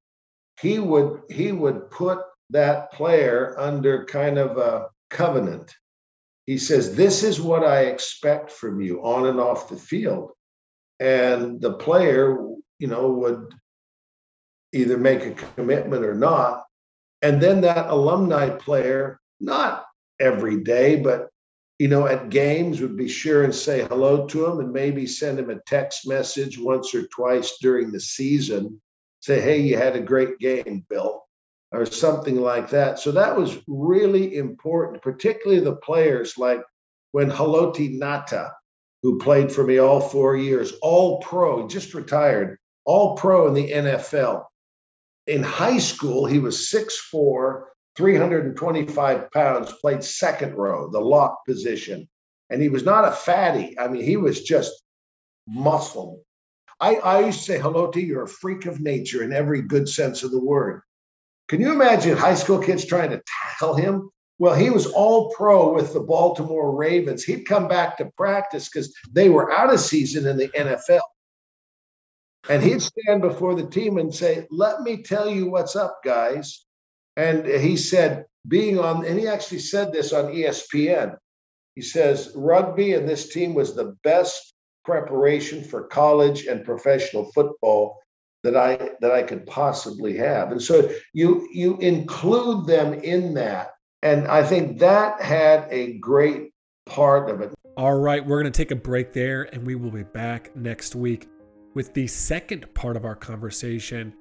he 0.61 0.77
would 0.79 1.21
he 1.29 1.51
would 1.51 1.89
put 1.89 2.19
that 2.51 2.91
player 2.91 3.55
under 3.57 4.05
kind 4.05 4.37
of 4.37 4.57
a 4.57 4.87
covenant. 5.09 5.73
He 6.45 6.59
says, 6.59 6.95
"This 6.95 7.23
is 7.23 7.41
what 7.41 7.63
I 7.63 7.85
expect 7.85 8.51
from 8.51 8.79
you 8.79 9.03
on 9.03 9.27
and 9.27 9.39
off 9.39 9.69
the 9.69 9.77
field," 9.77 10.31
and 10.99 11.59
the 11.59 11.73
player, 11.73 12.37
you 12.79 12.87
know, 12.87 13.09
would 13.09 13.53
either 14.73 14.97
make 14.97 15.25
a 15.25 15.31
commitment 15.55 16.05
or 16.05 16.13
not, 16.13 16.63
and 17.21 17.41
then 17.41 17.61
that 17.61 17.89
alumni 17.89 18.49
player, 18.49 19.19
not 19.39 19.85
every 20.19 20.63
day, 20.63 20.97
but 20.97 21.29
you 21.79 21.87
know, 21.87 22.07
at 22.07 22.29
games 22.29 22.81
would 22.81 22.97
be 22.97 23.07
sure 23.07 23.43
and 23.43 23.53
say 23.53 23.85
hello 23.85 24.25
to 24.25 24.45
him 24.45 24.59
and 24.59 24.73
maybe 24.73 25.05
send 25.05 25.37
him 25.37 25.51
a 25.51 25.59
text 25.67 26.07
message 26.07 26.57
once 26.57 26.95
or 26.95 27.05
twice 27.07 27.57
during 27.61 27.91
the 27.91 27.99
season 27.99 28.81
say, 29.19 29.41
hey, 29.41 29.59
you 29.59 29.77
had 29.77 29.95
a 29.95 30.01
great 30.01 30.39
game, 30.39 30.85
Bill, 30.89 31.23
or 31.71 31.85
something 31.85 32.39
like 32.39 32.69
that. 32.69 32.99
So 32.99 33.11
that 33.11 33.35
was 33.35 33.57
really 33.67 34.37
important, 34.37 35.01
particularly 35.01 35.61
the 35.61 35.75
players 35.75 36.37
like 36.37 36.61
when 37.11 37.29
Haloti 37.29 37.99
Ngata, 37.99 38.51
who 39.03 39.19
played 39.19 39.51
for 39.51 39.63
me 39.63 39.79
all 39.79 39.99
four 39.99 40.35
years, 40.35 40.73
all 40.81 41.19
pro, 41.19 41.67
just 41.67 41.93
retired, 41.93 42.57
all 42.85 43.15
pro 43.15 43.47
in 43.47 43.53
the 43.53 43.71
NFL. 43.71 44.45
In 45.27 45.43
high 45.43 45.77
school, 45.77 46.25
he 46.25 46.39
was 46.39 46.71
6'4, 46.73 47.63
325 47.95 49.31
pounds, 49.31 49.73
played 49.81 50.03
second 50.03 50.55
row, 50.55 50.89
the 50.89 50.99
lock 50.99 51.45
position. 51.45 52.07
And 52.49 52.61
he 52.61 52.69
was 52.69 52.83
not 52.83 53.07
a 53.07 53.11
fatty. 53.11 53.77
I 53.77 53.87
mean, 53.87 54.03
he 54.03 54.17
was 54.17 54.43
just 54.43 54.71
muscle, 55.47 56.21
I, 56.79 56.95
I 56.95 57.25
used 57.25 57.39
to 57.39 57.45
say, 57.45 57.59
Haloti, 57.59 58.05
you're 58.05 58.23
a 58.23 58.27
freak 58.27 58.65
of 58.65 58.79
nature 58.79 59.23
in 59.23 59.33
every 59.33 59.61
good 59.61 59.89
sense 59.89 60.23
of 60.23 60.31
the 60.31 60.43
word. 60.43 60.81
Can 61.47 61.61
you 61.61 61.71
imagine 61.71 62.15
high 62.17 62.35
school 62.35 62.59
kids 62.59 62.85
trying 62.85 63.09
to 63.11 63.21
tackle 63.41 63.75
him? 63.75 64.09
Well, 64.37 64.53
he 64.53 64.69
was 64.69 64.85
all 64.85 65.31
pro 65.31 65.73
with 65.73 65.93
the 65.93 65.99
Baltimore 65.99 66.75
Ravens. 66.75 67.23
He'd 67.23 67.47
come 67.47 67.67
back 67.67 67.97
to 67.97 68.11
practice 68.17 68.69
because 68.69 68.93
they 69.11 69.29
were 69.29 69.51
out 69.51 69.73
of 69.73 69.79
season 69.79 70.27
in 70.27 70.37
the 70.37 70.49
NFL. 70.49 70.99
And 72.49 72.63
he'd 72.63 72.81
stand 72.81 73.21
before 73.21 73.55
the 73.55 73.67
team 73.67 73.97
and 73.97 74.13
say, 74.13 74.47
Let 74.49 74.81
me 74.81 75.03
tell 75.03 75.29
you 75.29 75.49
what's 75.49 75.75
up, 75.75 75.99
guys. 76.03 76.65
And 77.15 77.45
he 77.45 77.77
said, 77.77 78.25
being 78.47 78.79
on, 78.79 79.05
and 79.05 79.19
he 79.19 79.27
actually 79.27 79.59
said 79.59 79.91
this 79.91 80.13
on 80.13 80.25
ESPN. 80.25 81.17
He 81.75 81.81
says, 81.81 82.31
rugby 82.35 82.93
and 82.93 83.07
this 83.07 83.29
team 83.29 83.53
was 83.53 83.75
the 83.75 83.95
best 84.03 84.53
preparation 84.85 85.63
for 85.63 85.83
college 85.83 86.45
and 86.45 86.63
professional 86.63 87.31
football 87.33 87.99
that 88.43 88.55
I 88.55 88.91
that 89.01 89.11
I 89.11 89.23
could 89.23 89.45
possibly 89.45 90.15
have. 90.17 90.51
And 90.51 90.61
so 90.61 90.89
you 91.13 91.47
you 91.51 91.77
include 91.77 92.67
them 92.67 92.93
in 92.93 93.33
that. 93.33 93.71
And 94.01 94.27
I 94.27 94.43
think 94.43 94.79
that 94.79 95.21
had 95.21 95.67
a 95.69 95.97
great 95.97 96.51
part 96.85 97.29
of 97.29 97.41
it. 97.41 97.53
All 97.75 97.99
right, 97.99 98.25
we're 98.25 98.41
going 98.41 98.51
to 98.51 98.57
take 98.57 98.71
a 98.71 98.75
break 98.75 99.13
there 99.13 99.43
and 99.53 99.65
we 99.65 99.75
will 99.75 99.91
be 99.91 100.03
back 100.03 100.55
next 100.55 100.95
week 100.95 101.27
with 101.77 101.93
the 101.93 102.07
second 102.07 102.65
part 102.73 102.97
of 102.97 103.05
our 103.05 103.13
conversation 103.13 104.11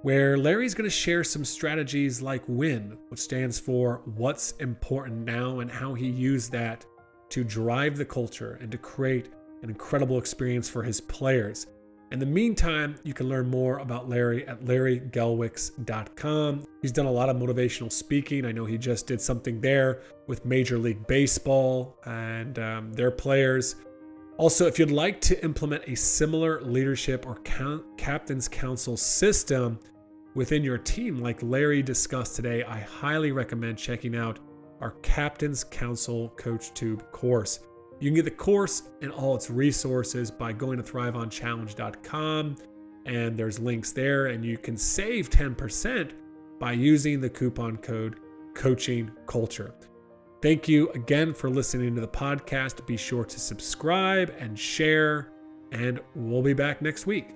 where 0.00 0.38
Larry's 0.38 0.72
going 0.72 0.88
to 0.88 0.90
share 0.90 1.22
some 1.22 1.44
strategies 1.44 2.22
like 2.22 2.42
WIN, 2.46 2.96
which 3.10 3.20
stands 3.20 3.60
for 3.60 4.00
what's 4.16 4.52
important 4.52 5.18
now 5.18 5.60
and 5.60 5.70
how 5.70 5.92
he 5.92 6.06
used 6.06 6.50
that 6.52 6.86
to 7.28 7.44
drive 7.44 7.98
the 7.98 8.04
culture 8.06 8.58
and 8.62 8.72
to 8.72 8.78
create 8.78 9.28
an 9.60 9.68
incredible 9.68 10.16
experience 10.16 10.66
for 10.66 10.82
his 10.82 10.98
players. 10.98 11.66
In 12.10 12.18
the 12.18 12.24
meantime, 12.24 12.94
you 13.02 13.12
can 13.12 13.28
learn 13.28 13.50
more 13.50 13.80
about 13.80 14.08
Larry 14.08 14.48
at 14.48 14.64
larrygelwix.com. 14.64 16.64
He's 16.80 16.92
done 16.92 17.04
a 17.04 17.12
lot 17.12 17.28
of 17.28 17.36
motivational 17.36 17.92
speaking. 17.92 18.46
I 18.46 18.52
know 18.52 18.64
he 18.64 18.78
just 18.78 19.06
did 19.06 19.20
something 19.20 19.60
there 19.60 20.00
with 20.26 20.46
Major 20.46 20.78
League 20.78 21.06
Baseball 21.06 21.98
and 22.06 22.58
um, 22.58 22.94
their 22.94 23.10
players. 23.10 23.76
Also, 24.36 24.66
if 24.66 24.80
you'd 24.80 24.90
like 24.90 25.20
to 25.20 25.42
implement 25.44 25.84
a 25.86 25.94
similar 25.94 26.60
leadership 26.62 27.24
or 27.24 27.36
captain's 27.96 28.48
council 28.48 28.96
system 28.96 29.78
within 30.34 30.64
your 30.64 30.78
team, 30.78 31.20
like 31.20 31.40
Larry 31.40 31.82
discussed 31.82 32.34
today, 32.34 32.64
I 32.64 32.80
highly 32.80 33.30
recommend 33.30 33.78
checking 33.78 34.16
out 34.16 34.40
our 34.80 34.90
Captain's 35.02 35.62
Council 35.62 36.30
Coach 36.30 36.74
Tube 36.74 37.10
course. 37.12 37.60
You 38.00 38.10
can 38.10 38.16
get 38.16 38.24
the 38.24 38.30
course 38.32 38.90
and 39.02 39.12
all 39.12 39.36
its 39.36 39.50
resources 39.50 40.32
by 40.32 40.52
going 40.52 40.78
to 40.78 40.82
thriveonchallenge.com, 40.82 42.56
and 43.06 43.36
there's 43.36 43.60
links 43.60 43.92
there, 43.92 44.26
and 44.26 44.44
you 44.44 44.58
can 44.58 44.76
save 44.76 45.30
10% 45.30 46.10
by 46.58 46.72
using 46.72 47.20
the 47.20 47.30
coupon 47.30 47.76
code 47.76 48.18
Coaching 48.54 49.12
Culture. 49.26 49.74
Thank 50.44 50.68
you 50.68 50.90
again 50.90 51.32
for 51.32 51.48
listening 51.48 51.94
to 51.94 52.02
the 52.02 52.06
podcast. 52.06 52.84
Be 52.84 52.98
sure 52.98 53.24
to 53.24 53.40
subscribe 53.40 54.34
and 54.38 54.58
share, 54.58 55.32
and 55.72 56.00
we'll 56.14 56.42
be 56.42 56.52
back 56.52 56.82
next 56.82 57.06
week. 57.06 57.28